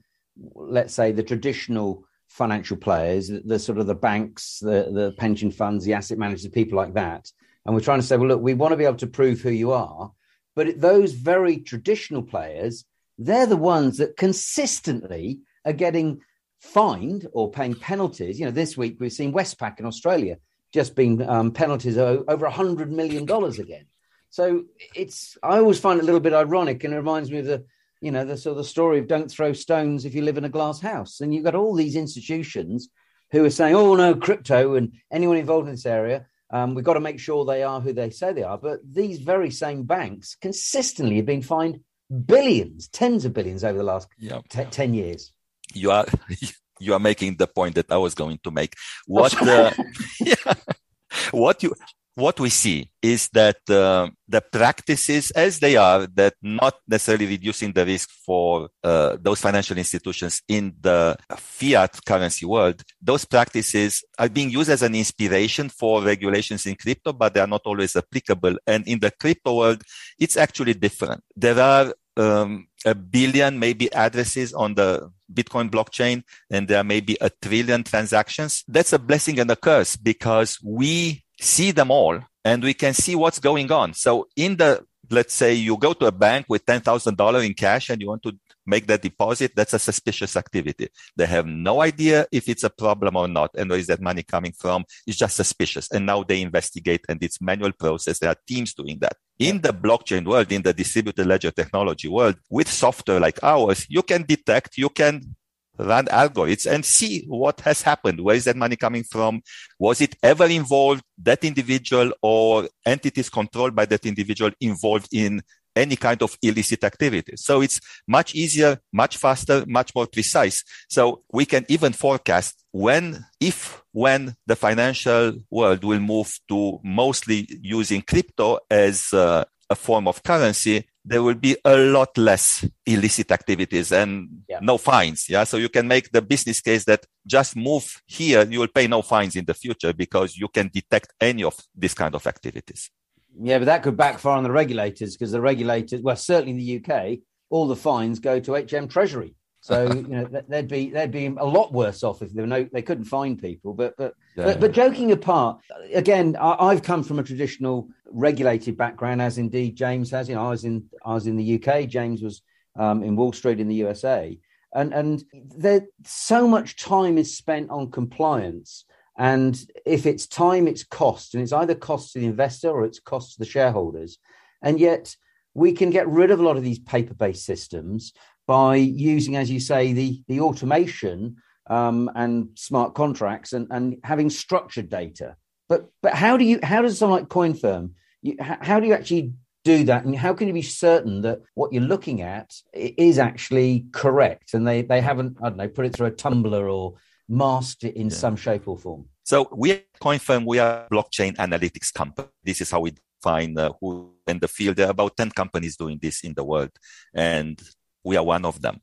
[0.54, 5.50] let's say, the traditional financial players, the, the, sort of the banks, the, the pension
[5.50, 7.30] funds, the asset managers, people like that.
[7.64, 9.50] And we're trying to say, well, look, we want to be able to prove who
[9.50, 10.10] you are.
[10.56, 12.84] But those very traditional players,
[13.18, 16.20] they're the ones that consistently are getting
[16.60, 18.38] fined or paying penalties.
[18.38, 20.38] You know, this week we've seen Westpac in Australia
[20.72, 23.86] just been um, penalties over a hundred million dollars again.
[24.30, 27.46] So it's I always find it a little bit ironic, and it reminds me of
[27.46, 27.64] the
[28.00, 30.44] you know the sort of the story of don't throw stones if you live in
[30.44, 31.20] a glass house.
[31.20, 32.88] And you've got all these institutions
[33.30, 36.26] who are saying, oh no, crypto and anyone involved in this area.
[36.50, 38.58] Um, we've got to make sure they are who they say they are.
[38.58, 41.80] But these very same banks consistently have been fined
[42.26, 44.46] billions, tens of billions over the last yep.
[44.48, 45.32] t- 10 years.
[45.72, 46.04] You are
[46.82, 48.74] you are making the point that I was going to make.
[49.06, 49.70] What uh,
[50.20, 50.54] yeah,
[51.30, 51.74] what you
[52.14, 57.72] what we see is that uh, the practices as they are that not necessarily reducing
[57.72, 64.28] the risk for uh, those financial institutions in the fiat currency world those practices are
[64.28, 68.56] being used as an inspiration for regulations in crypto but they are not always applicable.
[68.66, 69.82] And in the crypto world
[70.18, 71.22] it's actually different.
[71.34, 77.16] There are um, a billion maybe addresses on the Bitcoin blockchain and there may be
[77.20, 78.64] a trillion transactions.
[78.68, 83.14] That's a blessing and a curse because we see them all and we can see
[83.14, 83.94] what's going on.
[83.94, 88.00] So in the, let's say you go to a bank with $10,000 in cash and
[88.00, 90.88] you want to make that deposit, that's a suspicious activity.
[91.16, 93.50] They have no idea if it's a problem or not.
[93.56, 94.84] And where is that money coming from?
[95.06, 95.90] It's just suspicious.
[95.90, 98.18] And now they investigate and it's manual process.
[98.18, 99.16] There are teams doing that.
[99.38, 104.02] In the blockchain world, in the distributed ledger technology world, with software like ours, you
[104.02, 105.34] can detect, you can
[105.78, 108.20] run algorithms and see what has happened.
[108.20, 109.42] Where is that money coming from?
[109.78, 115.42] Was it ever involved, that individual or entities controlled by that individual involved in
[115.74, 117.34] any kind of illicit activity.
[117.36, 120.64] So it's much easier, much faster, much more precise.
[120.88, 127.48] So we can even forecast when, if, when the financial world will move to mostly
[127.62, 133.32] using crypto as uh, a form of currency, there will be a lot less illicit
[133.32, 134.60] activities and yeah.
[134.62, 135.28] no fines.
[135.28, 135.44] Yeah.
[135.44, 139.02] So you can make the business case that just move here, you will pay no
[139.02, 142.90] fines in the future because you can detect any of these kind of activities.
[143.40, 146.94] Yeah, but that could backfire on the regulators because the regulators, well, certainly in the
[146.94, 147.18] UK,
[147.50, 149.34] all the fines go to HM Treasury.
[149.62, 152.68] So you know they'd be they'd be a lot worse off if there were no
[152.72, 153.72] they couldn't find people.
[153.72, 154.44] But but yeah.
[154.44, 155.60] but, but, joking apart,
[155.92, 160.28] again, I, have come from a traditional regulated background, as indeed James has.
[160.28, 161.88] You know, I was in I was in the UK.
[161.88, 162.42] James was
[162.78, 164.36] um, in Wall Street in the USA,
[164.74, 168.84] and and there so much time is spent on compliance.
[169.18, 173.00] And if it's time, it's cost, and it's either cost to the investor or it's
[173.00, 174.18] cost to the shareholders.
[174.62, 175.16] And yet,
[175.54, 178.12] we can get rid of a lot of these paper-based systems
[178.46, 181.36] by using, as you say, the the automation
[181.68, 185.36] um, and smart contracts and, and having structured data.
[185.68, 189.32] But but how do you how does someone like CoinFirm you, how do you actually
[189.64, 193.86] do that and how can you be certain that what you're looking at is actually
[193.92, 196.94] correct and they they haven't I don't know put it through a tumbler or
[197.28, 198.16] masked it in yeah.
[198.16, 199.08] some shape or form?
[199.24, 202.28] So we at CoinFirm we are blockchain analytics company.
[202.42, 204.76] This is how we define uh, who in the field.
[204.76, 206.70] There are about ten companies doing this in the world,
[207.14, 207.60] and
[208.04, 208.80] we are one of them.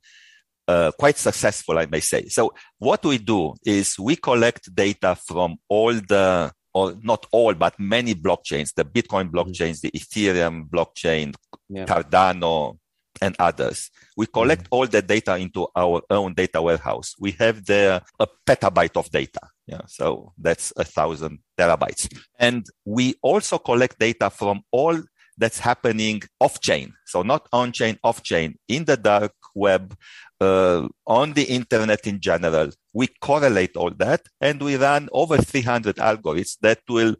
[0.67, 2.27] Uh, quite successful, I may say.
[2.27, 7.79] So what we do is we collect data from all the, or not all, but
[7.79, 9.35] many blockchains, the Bitcoin mm-hmm.
[9.35, 11.33] blockchains, the Ethereum blockchain,
[11.69, 11.85] yeah.
[11.85, 12.77] Cardano,
[13.21, 13.89] and others.
[14.17, 14.75] We collect mm-hmm.
[14.75, 17.15] all the data into our own data warehouse.
[17.19, 19.41] We have there a petabyte of data.
[19.67, 22.07] Yeah, so that's a thousand terabytes.
[22.39, 24.99] And we also collect data from all
[25.37, 26.93] that's happening off chain.
[27.05, 29.95] So not on chain, off chain, in the dark web,
[30.41, 32.71] uh, on the internet in general.
[32.93, 37.15] We correlate all that and we run over 300 algorithms that will,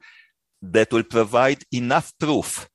[0.62, 2.68] that will provide enough proof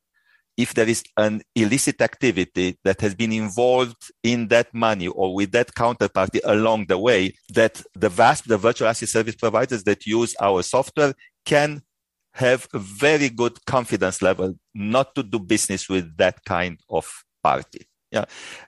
[0.56, 5.52] if there is an illicit activity that has been involved in that money or with
[5.52, 10.34] that counterparty along the way that the vast the virtual asset service providers that use
[10.40, 11.12] our software
[11.44, 11.82] can
[12.34, 17.86] have a very good confidence level not to do business with that kind of party.
[18.10, 18.24] Yeah.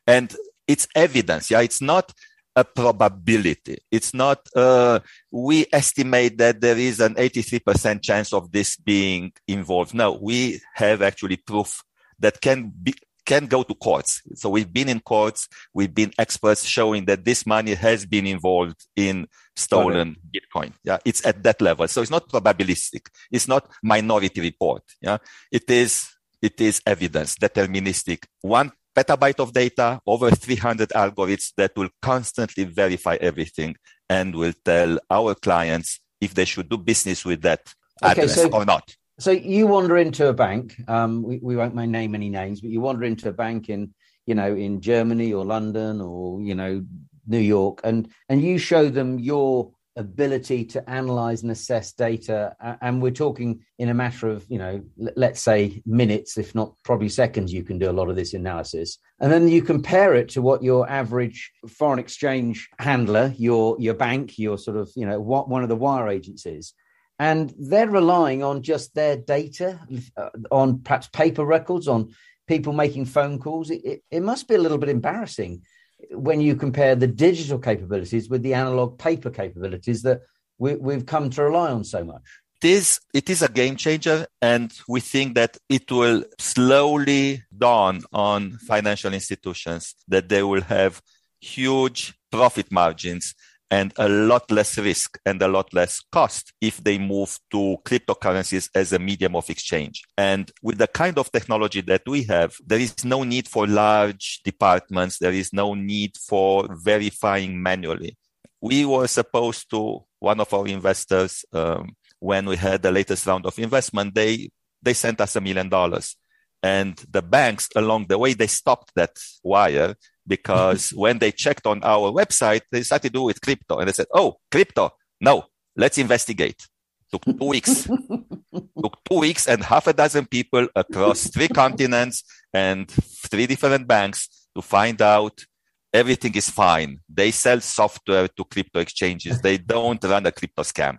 [0.06, 0.34] And
[0.68, 1.50] it's evidence.
[1.50, 1.60] Yeah.
[1.62, 2.12] It's not
[2.56, 3.76] a probability.
[3.92, 9.94] It's not, uh, we estimate that there is an 83% chance of this being involved.
[9.94, 11.82] No, we have actually proof
[12.18, 12.94] that can be,
[13.26, 14.22] can go to courts.
[14.36, 15.48] So we've been in courts.
[15.74, 20.72] We've been experts showing that this money has been involved in stolen Bitcoin.
[20.82, 20.98] Yeah.
[21.04, 21.86] It's at that level.
[21.88, 23.08] So it's not probabilistic.
[23.30, 24.82] It's not minority report.
[25.02, 25.18] Yeah.
[25.52, 26.08] It is,
[26.40, 28.24] it is evidence, deterministic.
[28.40, 33.76] One petabyte of data, over 300 algorithms that will constantly verify everything.
[34.08, 37.60] and will tell our clients if they should do business with that
[38.02, 38.94] okay, address so, or not.
[39.18, 40.76] So you wander into a bank.
[40.88, 43.94] Um, we, we won't name any names, but you wander into a bank in,
[44.26, 46.84] you know, in Germany or London or you know
[47.26, 53.00] New York, and and you show them your ability to analyze and assess data and
[53.00, 54.82] we're talking in a matter of you know
[55.16, 58.98] let's say minutes if not probably seconds you can do a lot of this analysis.
[59.20, 64.38] And then you compare it to what your average foreign exchange handler your your bank
[64.38, 66.74] your sort of you know what one of the wire agencies
[67.18, 69.80] and they're relying on just their data
[70.16, 72.12] uh, on perhaps paper records on
[72.46, 73.70] people making phone calls.
[73.70, 75.62] It, it, it must be a little bit embarrassing
[76.10, 80.22] when you compare the digital capabilities with the analog paper capabilities that
[80.58, 82.22] we, have come to rely on so much.
[82.62, 88.02] It is, it is a game changer, and we think that it will slowly dawn
[88.12, 91.02] on financial institutions that they will have
[91.40, 93.34] huge profit margins
[93.70, 98.70] and a lot less risk and a lot less cost if they move to cryptocurrencies
[98.74, 100.02] as a medium of exchange.
[100.16, 104.40] And with the kind of technology that we have, there is no need for large
[104.44, 105.18] departments.
[105.18, 108.16] There is no need for verifying manually.
[108.60, 113.46] We were supposed to, one of our investors, um, when we had the latest round
[113.46, 114.50] of investment, they,
[114.82, 116.16] they sent us a million dollars.
[116.62, 119.94] And the banks along the way, they stopped that wire
[120.26, 123.92] because when they checked on our website, they started to do with crypto and they
[123.92, 124.90] said, Oh, crypto.
[125.20, 125.44] No,
[125.76, 126.66] let's investigate.
[127.10, 127.84] Took two weeks.
[128.82, 134.48] Took two weeks and half a dozen people across three continents and three different banks
[134.54, 135.44] to find out
[135.92, 137.00] everything is fine.
[137.08, 139.40] They sell software to crypto exchanges.
[139.40, 140.98] They don't run a crypto scam.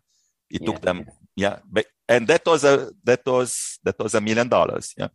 [0.50, 1.58] It yeah, took them, yeah.
[1.70, 4.94] But, and that was a that was that was a million dollars.
[4.98, 5.10] Yeah.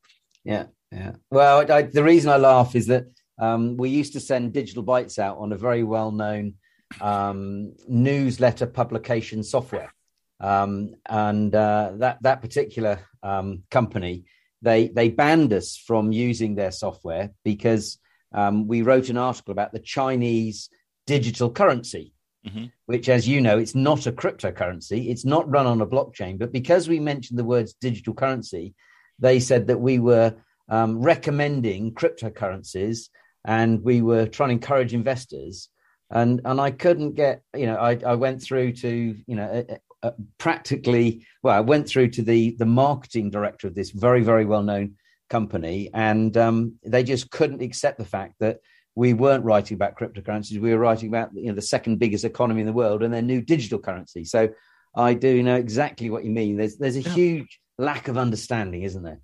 [0.44, 0.66] Yeah.
[0.90, 1.12] Yeah.
[1.30, 3.04] Well, I, the reason I laugh is that
[3.42, 6.54] um, we used to send digital bytes out on a very well known
[7.00, 9.92] um, newsletter publication software.
[10.38, 14.26] Um, and uh, that, that particular um, company,
[14.62, 17.98] they, they banned us from using their software because
[18.32, 20.70] um, we wrote an article about the Chinese
[21.06, 22.14] digital currency.
[22.46, 22.66] Mm-hmm.
[22.86, 25.10] Which, as you know, it's not a cryptocurrency.
[25.10, 26.38] It's not run on a blockchain.
[26.38, 28.74] But because we mentioned the words digital currency,
[29.18, 30.34] they said that we were
[30.68, 33.08] um, recommending cryptocurrencies
[33.44, 35.68] and we were trying to encourage investors.
[36.10, 40.06] And and I couldn't get you know I, I went through to you know uh,
[40.06, 44.44] uh, practically well I went through to the the marketing director of this very very
[44.44, 44.96] well known
[45.32, 45.88] company.
[45.94, 48.58] And um, they just couldn't accept the fact that
[48.94, 50.60] we weren't writing about cryptocurrencies.
[50.60, 53.22] We were writing about you know the second biggest economy in the world and their
[53.22, 54.24] new digital currency.
[54.24, 54.50] So
[54.94, 56.58] I do know exactly what you mean.
[56.58, 59.20] There's there's a huge lack of understanding isn't there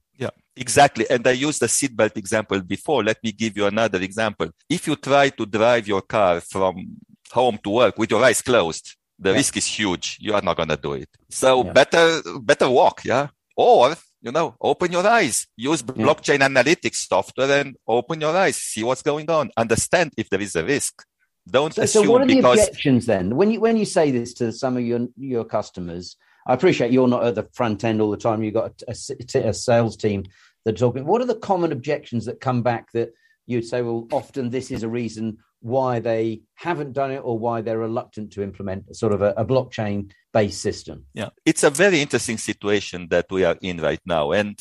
[0.60, 1.04] exactly.
[1.08, 3.04] And I used the seatbelt example before.
[3.04, 4.48] Let me give you another example.
[4.68, 6.96] If you try to drive your car from
[7.30, 9.36] home to work with your eyes closed, the yeah.
[9.36, 10.18] risk is huge.
[10.20, 11.08] You are not going to do it.
[11.30, 11.72] So yeah.
[11.72, 13.04] better, better walk.
[13.04, 13.28] Yeah.
[13.56, 16.04] Or, you know, open your eyes, use yeah.
[16.04, 20.54] blockchain analytics software and open your eyes, see what's going on, understand if there is
[20.54, 21.04] a risk.
[21.50, 23.34] Don't so, assume so what are the objections then?
[23.34, 26.16] When you, when you say this to some of your, your customers,
[26.46, 28.42] I appreciate you're not at the front end all the time.
[28.42, 28.94] You've got a,
[29.34, 30.24] a, a sales team
[30.64, 31.04] that are talking.
[31.04, 33.12] What are the common objections that come back that
[33.46, 37.60] you'd say, well, often this is a reason why they haven't done it or why
[37.60, 41.04] they're reluctant to implement a sort of a, a blockchain based system?
[41.14, 44.32] Yeah, it's a very interesting situation that we are in right now.
[44.32, 44.58] And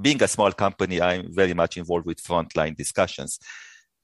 [0.00, 3.38] being a small company, I'm very much involved with frontline discussions.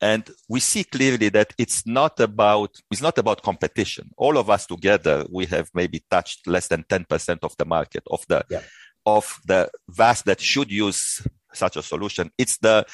[0.03, 4.11] And we see clearly that it's not about, it's not about competition.
[4.17, 8.25] All of us together, we have maybe touched less than 10% of the market of
[8.29, 8.63] the, yeah.
[9.17, 11.03] Of the vast that should use
[11.53, 12.31] such a solution.
[12.39, 12.87] It's the,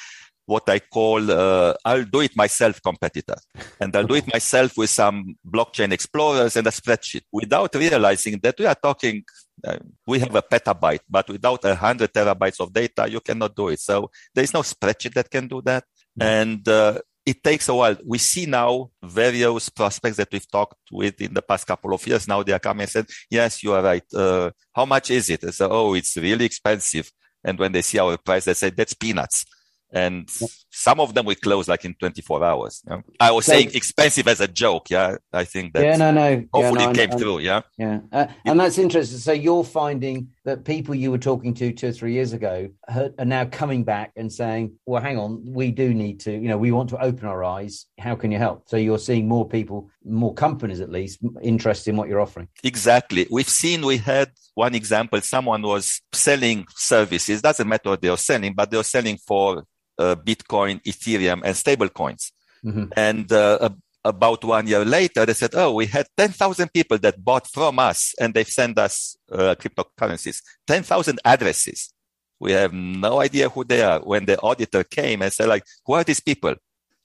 [0.45, 3.35] what I call, uh, I'll do it myself competitor.
[3.81, 8.55] And I'll do it myself with some blockchain explorers and a spreadsheet without realizing that
[8.57, 9.23] we are talking
[9.65, 13.69] uh, we have a petabyte, but without a hundred terabytes of data, you cannot do
[13.69, 13.79] it.
[13.79, 15.83] So there is no spreadsheet that can do that.
[16.19, 17.97] And uh, it takes a while.
[18.05, 22.25] We see now various prospects that we've talked with in the past couple of years.
[22.25, 24.13] Now they are coming and said, yes, you are right.
[24.13, 25.41] Uh, how much is it?
[25.53, 27.11] Say, oh, it's really expensive.
[27.43, 29.45] And when they see our price, they say, that's peanuts
[29.91, 30.29] and
[30.69, 32.83] some of them we close like in 24 hours.
[32.87, 33.01] Yeah?
[33.19, 34.89] I was so, saying expensive as a joke.
[34.89, 35.83] Yeah, I think that.
[35.83, 36.43] Yeah, no, no.
[36.53, 37.39] Hopefully, yeah, no, came through.
[37.39, 39.19] Yeah, yeah, uh, and that's interesting.
[39.19, 43.25] So you're finding that people you were talking to two or three years ago are
[43.25, 46.31] now coming back and saying, "Well, hang on, we do need to.
[46.31, 47.85] You know, we want to open our eyes.
[47.99, 51.97] How can you help?" So you're seeing more people, more companies at least, interested in
[51.97, 52.47] what you're offering.
[52.63, 53.27] Exactly.
[53.29, 53.85] We've seen.
[53.85, 55.19] We had one example.
[55.19, 57.41] Someone was selling services.
[57.41, 59.65] Doesn't matter what they are selling, but they are selling for
[59.99, 62.31] uh, Bitcoin, Ethereum, and stablecoins.
[62.63, 62.85] Mm-hmm.
[62.95, 63.73] And uh, a,
[64.07, 68.15] about one year later, they said, "Oh, we had 10,000 people that bought from us,
[68.19, 71.93] and they've sent us uh, cryptocurrencies, 10,000 addresses.
[72.39, 75.93] We have no idea who they are." When the auditor came and said, "Like, who
[75.93, 76.55] are these people?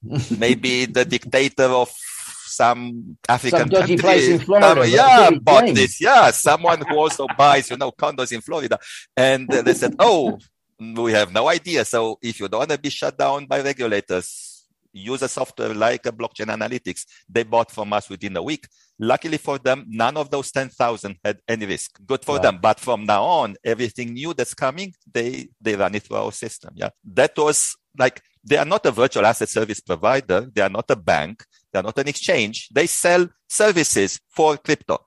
[0.38, 1.90] Maybe the dictator of
[2.46, 3.96] some African some country.
[3.96, 4.86] place in Florida.
[4.86, 6.00] yeah, bought this.
[6.00, 8.78] Yeah, someone who also buys, you know, condos in Florida.
[9.16, 10.38] And they said, "Oh,
[10.78, 11.84] we have no idea.
[11.84, 14.51] So if you don't want to be shut down by regulators."
[14.92, 18.66] Use a software like a blockchain analytics they bought from us within a week.
[18.98, 21.98] Luckily for them, none of those 10,000 had any risk.
[22.06, 22.58] Good for them.
[22.60, 26.72] But from now on, everything new that's coming, they, they run it through our system.
[26.76, 26.90] Yeah.
[27.04, 30.48] That was like, they are not a virtual asset service provider.
[30.52, 31.44] They are not a bank.
[31.72, 32.68] They are not an exchange.
[32.70, 34.98] They sell services for crypto.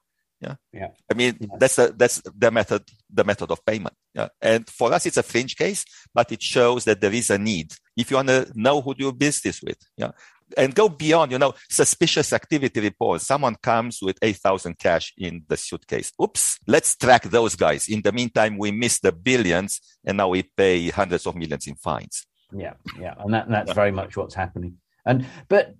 [0.41, 0.55] Yeah.
[0.73, 0.89] Yeah.
[1.09, 1.47] I mean, yeah.
[1.57, 3.95] that's a, that's the method, the method of payment.
[4.13, 4.29] Yeah.
[4.41, 7.73] And for us, it's a fringe case, but it shows that there is a need.
[7.95, 9.77] If you want to know who do business with.
[9.97, 10.11] Yeah.
[10.57, 13.25] And go beyond, you know, suspicious activity reports.
[13.25, 16.11] Someone comes with 8,000 cash in the suitcase.
[16.21, 16.59] Oops.
[16.67, 17.89] Let's track those guys.
[17.89, 21.75] In the meantime, we miss the billions and now we pay hundreds of millions in
[21.75, 22.27] fines.
[22.55, 22.73] Yeah.
[22.99, 23.15] Yeah.
[23.17, 23.73] And that, that's yeah.
[23.73, 24.77] very much what's happening.
[25.05, 25.73] And, but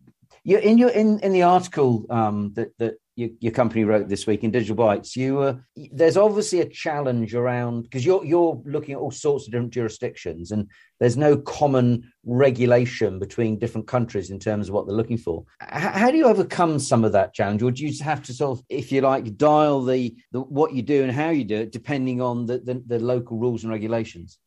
[0.44, 4.28] you in your in in the article um, that that your, your, company wrote this
[4.28, 5.56] week in Digital Bytes, you uh,
[5.92, 10.52] there's obviously a challenge around because you're you're looking at all sorts of different jurisdictions,
[10.52, 15.46] and there's no common regulation between different countries in terms of what they're looking for.
[15.62, 18.60] H- how do you overcome some of that challenge, or do you have to sort
[18.60, 21.72] of, if you like, dial the, the what you do and how you do it
[21.72, 24.40] depending on the, the, the local rules and regulations?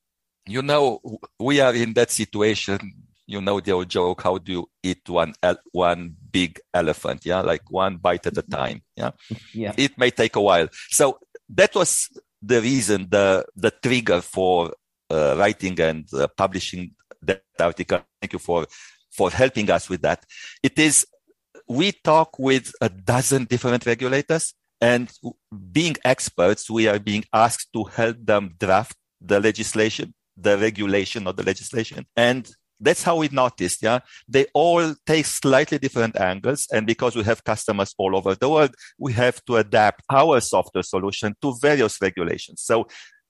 [0.47, 1.01] You know,
[1.39, 5.33] we are in that situation you know the old joke how do you eat one
[5.72, 7.41] one big elephant yeah?
[7.41, 9.12] Like one bite at a time yeah?
[9.53, 9.72] Yeah.
[9.76, 10.68] It may take a while.
[10.89, 11.20] So
[11.51, 12.09] that was
[12.43, 14.74] the reason the the trigger for
[15.11, 18.01] uh, writing and uh, publishing that article.
[18.20, 18.66] Thank you for
[19.11, 20.24] for helping us with that.
[20.62, 21.07] It is
[21.68, 25.11] we talk with a dozen different regulators and
[25.72, 31.33] being experts we are being asked to help them draft the legislation the regulation or
[31.33, 32.07] the legislation.
[32.16, 32.49] And
[32.81, 33.83] that's how we noticed.
[33.83, 34.01] Yeah.
[34.29, 36.66] They all take slightly different angles.
[36.72, 40.83] And because we have customers all over the world, we have to adapt our software
[40.83, 42.62] solution to various regulations.
[42.62, 42.87] So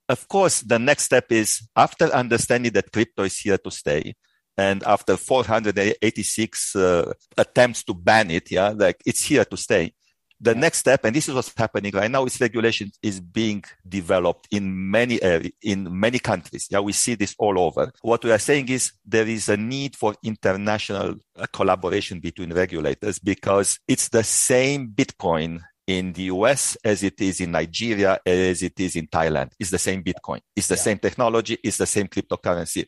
[0.09, 4.15] of course, the next step is after understanding that crypto is here to stay,
[4.57, 9.93] and after 486 uh, attempts to ban it, yeah, like it's here to stay
[10.41, 14.47] the next step, and this is what's happening right now, is regulation is being developed
[14.51, 16.69] in many areas, in many countries.
[16.71, 17.93] Yeah, we see this all over.
[18.03, 23.19] What we are saying is there is a need for international uh, collaboration between regulators
[23.19, 28.79] because it's the same Bitcoin in the US as it is in Nigeria, as it
[28.79, 29.53] is in Thailand.
[29.59, 30.41] It's the same Bitcoin.
[30.55, 30.83] It's the yeah.
[30.83, 31.59] same technology.
[31.65, 32.87] It's the same cryptocurrency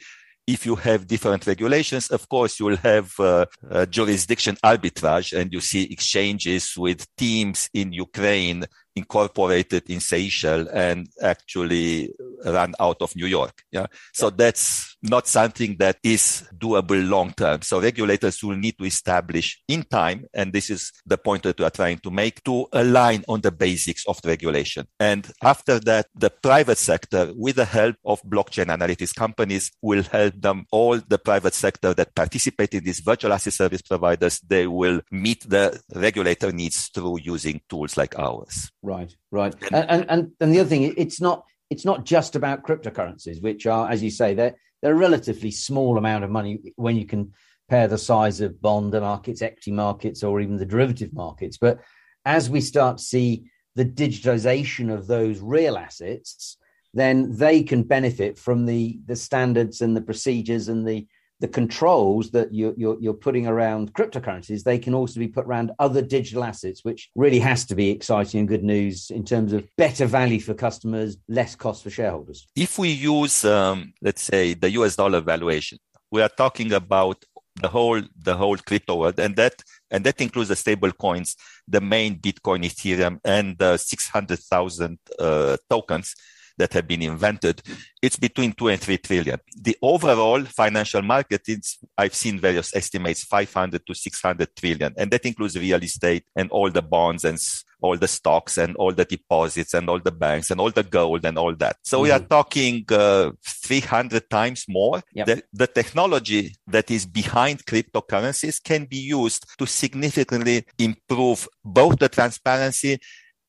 [0.53, 5.53] if you have different regulations, of course, you will have uh, uh, jurisdiction arbitrage and
[5.53, 8.65] you see exchanges with teams in Ukraine
[8.97, 12.13] incorporated in Seychelles and actually
[12.45, 13.63] run out of New York.
[13.71, 13.87] Yeah.
[14.13, 14.35] So yeah.
[14.37, 17.63] that's not something that is doable long term.
[17.63, 21.65] So regulators will need to establish in time, and this is the point that we
[21.65, 24.87] are trying to make, to align on the basics of the regulation.
[24.99, 30.35] And after that, the private sector, with the help of blockchain analytics companies, will help
[30.41, 35.01] them all the private sector that participate in these virtual asset service providers, they will
[35.11, 38.71] meet the regulator needs through using tools like ours.
[38.83, 39.55] Right, right.
[39.73, 43.67] And, and and and the other thing, it's not it's not just about cryptocurrencies, which
[43.67, 47.89] are, as you say, they're they're a relatively small amount of money when you compare
[47.89, 51.59] the size of bond markets, equity markets, or even the derivative markets.
[51.59, 51.81] But
[52.25, 56.57] as we start to see the digitization of those real assets,
[56.95, 61.07] then they can benefit from the the standards and the procedures and the
[61.41, 65.73] the controls that you're, you're, you're, putting around cryptocurrencies, they can also be put around
[65.79, 69.67] other digital assets, which really has to be exciting and good news in terms of
[69.77, 72.47] better value for customers, less cost for shareholders.
[72.55, 75.79] If we use, um, let's say, the US dollar valuation,
[76.11, 77.25] we are talking about
[77.61, 79.55] the whole the whole crypto world, and that
[79.91, 81.37] and that includes the stable coins,
[81.67, 86.15] the main Bitcoin, Ethereum, and the six hundred thousand uh, tokens
[86.59, 87.63] that have been invented,
[88.03, 89.39] it's between two and three trillion.
[89.61, 94.95] The overall financial market is, I've seen various estimates, 500 to 600 trillion.
[94.97, 97.39] And that includes real estate and all the bonds and
[97.83, 101.25] all the stocks and all the deposits and all the banks and all the gold
[101.25, 101.77] and all that.
[101.83, 102.03] So mm-hmm.
[102.03, 102.29] we are mm-hmm.
[102.29, 105.03] talking uh, 300 times more.
[105.15, 105.27] Yep.
[105.27, 112.09] The, the technology that is behind cryptocurrencies can be used to significantly improve both the
[112.09, 112.99] transparency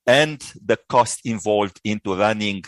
[0.08, 2.64] and the cost involved into running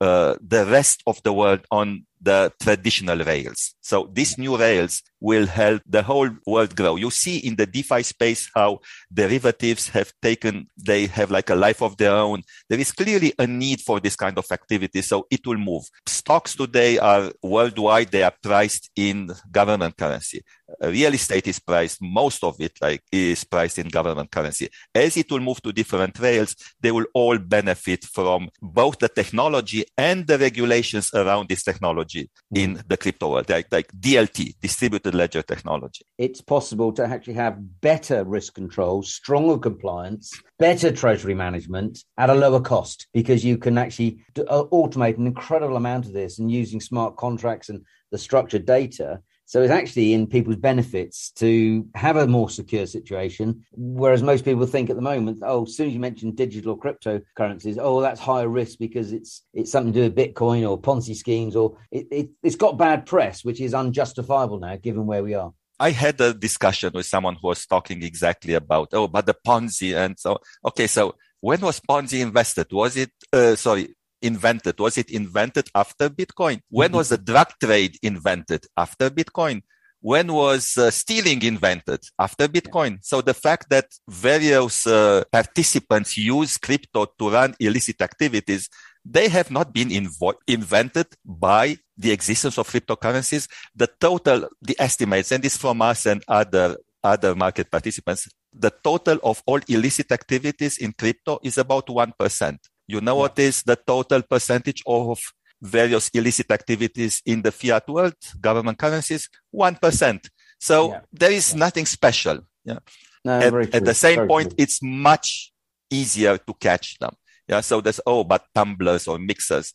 [0.00, 3.74] Uh, the rest of the world on the traditional rails.
[3.80, 6.96] So these new rails will help the whole world grow.
[6.96, 8.80] You see in the DeFi space how
[9.12, 12.42] derivatives have taken, they have like a life of their own.
[12.68, 15.02] There is clearly a need for this kind of activity.
[15.02, 15.84] So it will move.
[16.06, 18.10] Stocks today are worldwide.
[18.10, 20.42] They are priced in government currency.
[20.82, 24.68] Real estate is priced, most of it like is priced in government currency.
[24.94, 29.84] As it will move to different rails, they will all benefit from both the technology
[29.96, 32.88] and the regulations around this technology in mm.
[32.88, 36.04] the crypto world, like, like DLT, distributed ledger technology.
[36.18, 42.34] It's possible to actually have better risk control, stronger compliance, better treasury management at a
[42.34, 46.80] lower cost because you can actually uh, automate an incredible amount of this and using
[46.80, 52.26] smart contracts and the structured data so it's actually in people's benefits to have a
[52.26, 53.64] more secure situation.
[53.72, 56.78] Whereas most people think at the moment, oh, as soon as you mention digital or
[56.78, 61.16] cryptocurrencies, oh, that's higher risk because it's it's something to do with Bitcoin or Ponzi
[61.16, 65.32] schemes, or it, it, it's got bad press, which is unjustifiable now, given where we
[65.32, 65.54] are.
[65.80, 69.96] I had a discussion with someone who was talking exactly about, oh, but the Ponzi.
[69.96, 72.66] And so, okay, so when was Ponzi invested?
[72.70, 74.78] Was it, uh, sorry, invented?
[74.78, 76.60] Was it invented after Bitcoin?
[76.70, 78.66] When was the drug trade invented?
[78.76, 79.62] After Bitcoin.
[80.00, 82.00] When was uh, stealing invented?
[82.18, 82.98] After Bitcoin.
[83.02, 88.68] So the fact that various uh, participants use crypto to run illicit activities,
[89.04, 93.48] they have not been invo- invented by the existence of cryptocurrencies.
[93.74, 99.18] The total, the estimates, and this from us and other other market participants, the total
[99.22, 102.58] of all illicit activities in crypto is about 1%.
[102.88, 103.20] You know yeah.
[103.20, 105.20] what is the total percentage of
[105.60, 109.28] various illicit activities in the fiat world, government currencies?
[109.54, 110.28] 1%.
[110.58, 111.00] So yeah.
[111.12, 111.58] there is yeah.
[111.58, 112.40] nothing special.
[112.64, 112.78] Yeah.
[113.24, 114.56] No, at, at, the same very point, true.
[114.58, 115.52] it's much
[115.90, 117.14] easier to catch them.
[117.46, 117.60] Yeah.
[117.60, 119.74] So there's, oh, but tumblers or mixers.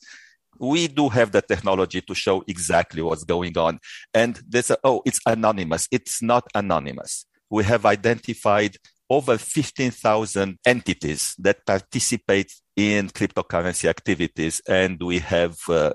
[0.59, 3.79] We do have the technology to show exactly what's going on.
[4.13, 5.87] And there's a, oh, it's anonymous.
[5.91, 7.25] It's not anonymous.
[7.49, 8.77] We have identified
[9.13, 15.91] over 15,000 entities that participate in cryptocurrency activities, and we have uh,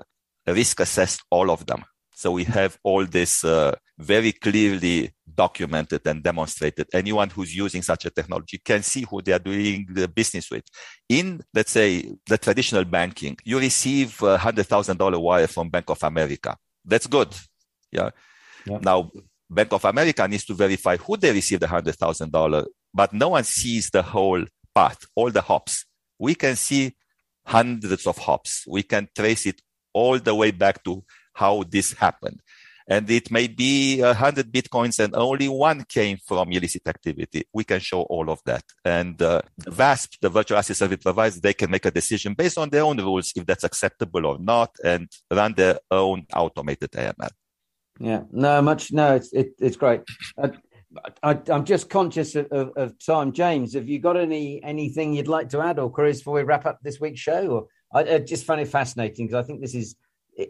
[0.47, 1.83] risk assessed all of them.
[2.15, 6.87] So we have all this uh, very clearly documented and demonstrated.
[6.93, 10.65] Anyone who's using such a technology can see who they are doing the business with.
[11.07, 11.89] In, let's say,
[12.27, 16.57] the traditional banking, you receive a hundred thousand dollar wire from Bank of America.
[16.85, 17.33] That's good.
[17.91, 18.09] Yeah.
[18.65, 18.79] yeah.
[18.81, 19.11] Now,
[19.49, 23.29] Bank of America needs to verify who they received the hundred thousand dollar, but no
[23.29, 24.43] one sees the whole
[24.73, 25.85] path, all the hops
[26.19, 26.95] we can see
[27.45, 28.65] hundreds of hops.
[28.67, 29.61] We can trace it
[29.93, 32.41] all the way back to how this happened.
[32.87, 37.43] And it may be a hundred bitcoins and only one came from illicit activity.
[37.53, 38.63] We can show all of that.
[38.83, 42.57] And uh, the VASP, the virtual asset service provider, they can make a decision based
[42.57, 47.29] on their own rules if that's acceptable or not and run their own automated AML.
[47.99, 50.01] Yeah, no, much, no, it's, it, it's great.
[50.37, 50.49] Uh,
[51.21, 53.31] I, am just conscious of, of, of, time.
[53.31, 56.65] James, have you got any anything you'd like to add or queries before we wrap
[56.65, 57.47] up this week's show?
[57.47, 59.95] Or I, I just find it fascinating because I think this is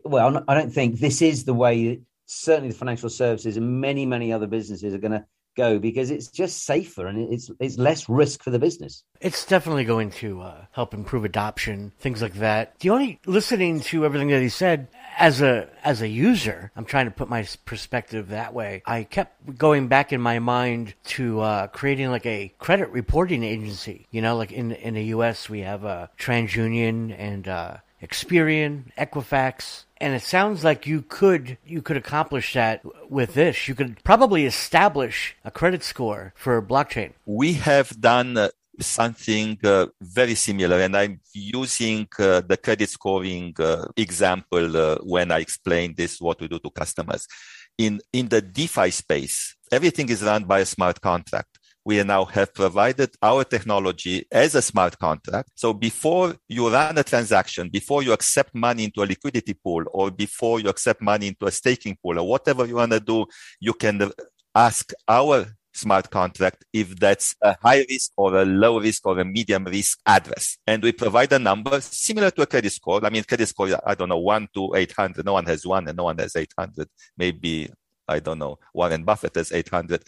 [0.06, 2.02] well, I don't think this is the way.
[2.26, 5.26] Certainly, the financial services and many many other businesses are going to
[5.58, 9.04] go because it's just safer and it's it's less risk for the business.
[9.20, 12.80] It's definitely going to uh, help improve adoption, things like that.
[12.80, 14.88] The only listening to everything that he said,
[15.20, 18.82] as a as a user, I'm trying to put my perspective that way.
[18.86, 24.08] I kept going back in my mind to uh, creating like a credit reporting agency.
[24.12, 25.50] You know, like in in the U.S.
[25.50, 31.82] we have uh, TransUnion and uh, Experian, Equifax, and it sounds like you could you
[31.82, 33.68] could accomplish that with this.
[33.68, 37.12] You could probably establish a credit score for blockchain.
[37.26, 38.50] We have done uh,
[38.82, 40.80] something uh, very similar.
[40.80, 46.40] And I'm using uh, the credit scoring uh, example uh, when I explain this, what
[46.42, 47.28] we do to customers.
[47.78, 51.60] In, in the DeFi space, everything is run by a smart contract.
[51.86, 55.52] We now have provided our technology as a smart contract.
[55.56, 60.12] So before you run a transaction, before you accept money into a liquidity pool, or
[60.12, 63.26] before you accept money into a staking pool, or whatever you want to do,
[63.62, 64.12] you can
[64.54, 69.26] ask our smart contract if that's a high risk or a low risk or a
[69.26, 70.58] medium risk address.
[70.66, 73.06] And we provide a number similar to a credit score.
[73.06, 75.26] I mean, credit score, I don't know, one to 800.
[75.26, 76.88] No one has one and no one has 800.
[77.18, 77.70] Maybe,
[78.08, 80.04] I don't know, Warren Buffett has 800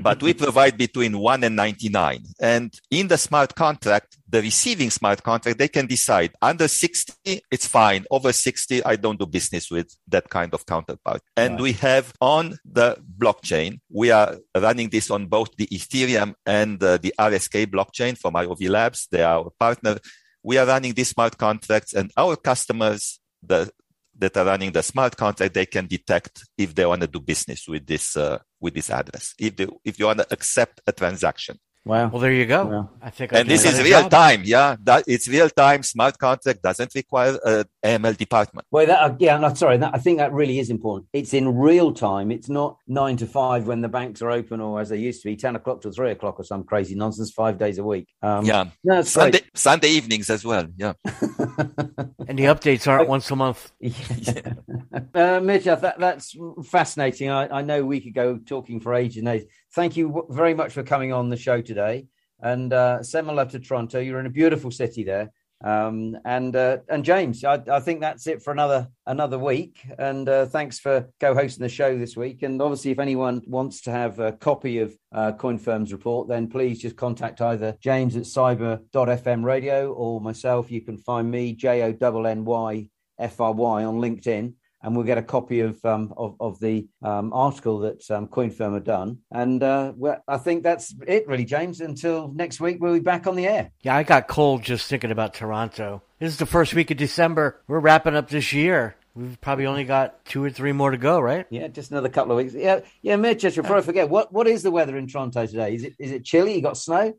[0.00, 2.22] but we provide between 1 and 99.
[2.40, 7.66] And in the smart contract, the receiving smart contract, they can decide under 60, it's
[7.66, 8.04] fine.
[8.10, 11.22] Over 60, I don't do business with that kind of counterpart.
[11.36, 11.62] And right.
[11.62, 16.98] we have on the blockchain, we are running this on both the Ethereum and uh,
[16.98, 19.08] the RSK blockchain from IOV Labs.
[19.10, 19.98] They are our partner.
[20.42, 23.70] We are running these smart contracts and our customers, the
[24.18, 27.68] that are running the smart contract, they can detect if they want to do business
[27.68, 29.34] with this uh, with this address.
[29.38, 31.58] If they, if you want to accept a transaction.
[31.88, 32.08] Wow.
[32.08, 32.90] Well, there you go.
[33.00, 33.32] I think.
[33.32, 34.10] I and this is real job.
[34.10, 34.42] time.
[34.44, 35.82] Yeah, that it's real time.
[35.82, 38.66] Smart contract doesn't require a AML department.
[38.70, 39.78] Well, that, uh, yeah, no, sorry.
[39.78, 41.08] That, I think that really is important.
[41.14, 42.30] It's in real time.
[42.30, 45.28] It's not nine to five when the banks are open, or as they used to
[45.30, 47.30] be, ten o'clock till three o'clock, or some crazy nonsense.
[47.30, 48.06] Five days a week.
[48.20, 48.66] Um, yeah.
[48.84, 49.40] No, Sunday.
[49.54, 50.66] Sunday evenings as well.
[50.76, 50.92] Yeah.
[51.06, 53.72] and the updates aren't once a month.
[53.80, 54.52] Yeah.
[55.14, 56.36] uh, Mitch, that, that's
[56.66, 57.30] fascinating.
[57.30, 59.48] I, I know we could go talking for ages and ages.
[59.74, 62.06] Thank you very much for coming on the show today.
[62.40, 63.98] And uh, send my love to Toronto.
[63.98, 65.30] You're in a beautiful city there.
[65.62, 69.80] Um, and uh, and James, I, I, think that's it for another another week.
[69.98, 72.44] And uh, thanks for co-hosting the show this week.
[72.44, 76.78] And obviously, if anyone wants to have a copy of uh, CoinFirm's report, then please
[76.78, 80.70] just contact either James at Cyber.fm Radio or myself.
[80.70, 82.88] You can find me J O N N Y
[83.18, 86.86] F R Y on LinkedIn and we'll get a copy of um, of, of, the
[87.02, 89.18] um, article that um, CoinFirm have done.
[89.30, 91.80] And uh, well, I think that's it, really, James.
[91.80, 93.70] Until next week, we'll be back on the air.
[93.82, 96.02] Yeah, I got cold just thinking about Toronto.
[96.18, 97.60] This is the first week of December.
[97.66, 98.96] We're wrapping up this year.
[99.14, 101.44] We've probably only got two or three more to go, right?
[101.50, 102.54] Yeah, just another couple of weeks.
[102.54, 103.42] Yeah, yeah, Mitch.
[103.42, 105.74] Before I forget, what what is the weather in Toronto today?
[105.74, 106.54] Is it is it chilly?
[106.54, 107.14] You got snow?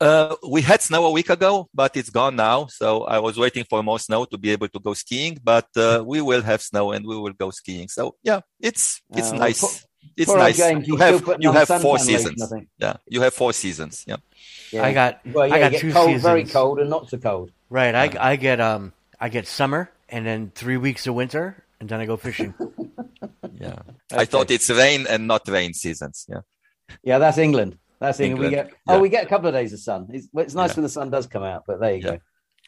[0.00, 2.66] Uh, we had snow a week ago, but it's gone now.
[2.66, 6.04] So I was waiting for more snow to be able to go skiing, but uh,
[6.06, 7.88] we will have snow and we will go skiing.
[7.88, 9.62] So yeah, it's it's uh, nice.
[9.62, 9.72] Well,
[10.16, 10.56] it's nice.
[10.56, 12.52] James, you have you have four seasons.
[12.78, 14.04] yeah, you have four seasons.
[14.06, 14.16] Yeah.
[14.72, 14.84] yeah.
[14.84, 16.22] I got well, yeah, I got two cold, seasons.
[16.22, 17.50] Very cold and not so cold.
[17.68, 17.94] Right.
[17.94, 22.00] I I get um I get summer and then three weeks of winter and then
[22.00, 22.54] I go fishing.
[23.60, 23.82] yeah.
[24.12, 24.22] Okay.
[24.22, 26.26] I thought it's rain and not rain seasons.
[26.28, 26.40] Yeah.
[27.02, 27.78] Yeah, that's England.
[28.00, 28.50] That's England.
[28.50, 30.08] We get oh, we get a couple of days of sun.
[30.12, 30.76] It's, it's nice yeah.
[30.76, 32.18] when the sun does come out, but there you go.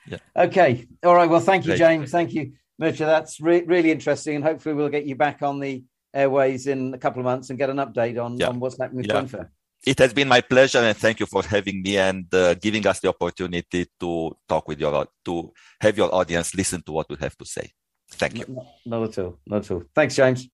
[0.07, 0.19] Yeah.
[0.37, 0.87] Okay.
[1.05, 1.29] All right.
[1.29, 2.11] Well, thank you, James.
[2.11, 2.99] Thank you, Mircea.
[2.99, 6.99] That's re- really interesting, and hopefully we'll get you back on the airways in a
[6.99, 9.45] couple of months and get an update on, on what's happening with yeah.
[9.87, 13.01] It has been my pleasure, and thank you for having me and uh, giving us
[13.01, 17.37] the opportunity to talk with your to have your audience listen to what we have
[17.39, 17.71] to say.
[18.11, 18.45] Thank you.
[18.49, 19.39] Not, not at all.
[19.47, 19.85] Not at all.
[19.95, 20.49] Thanks, James.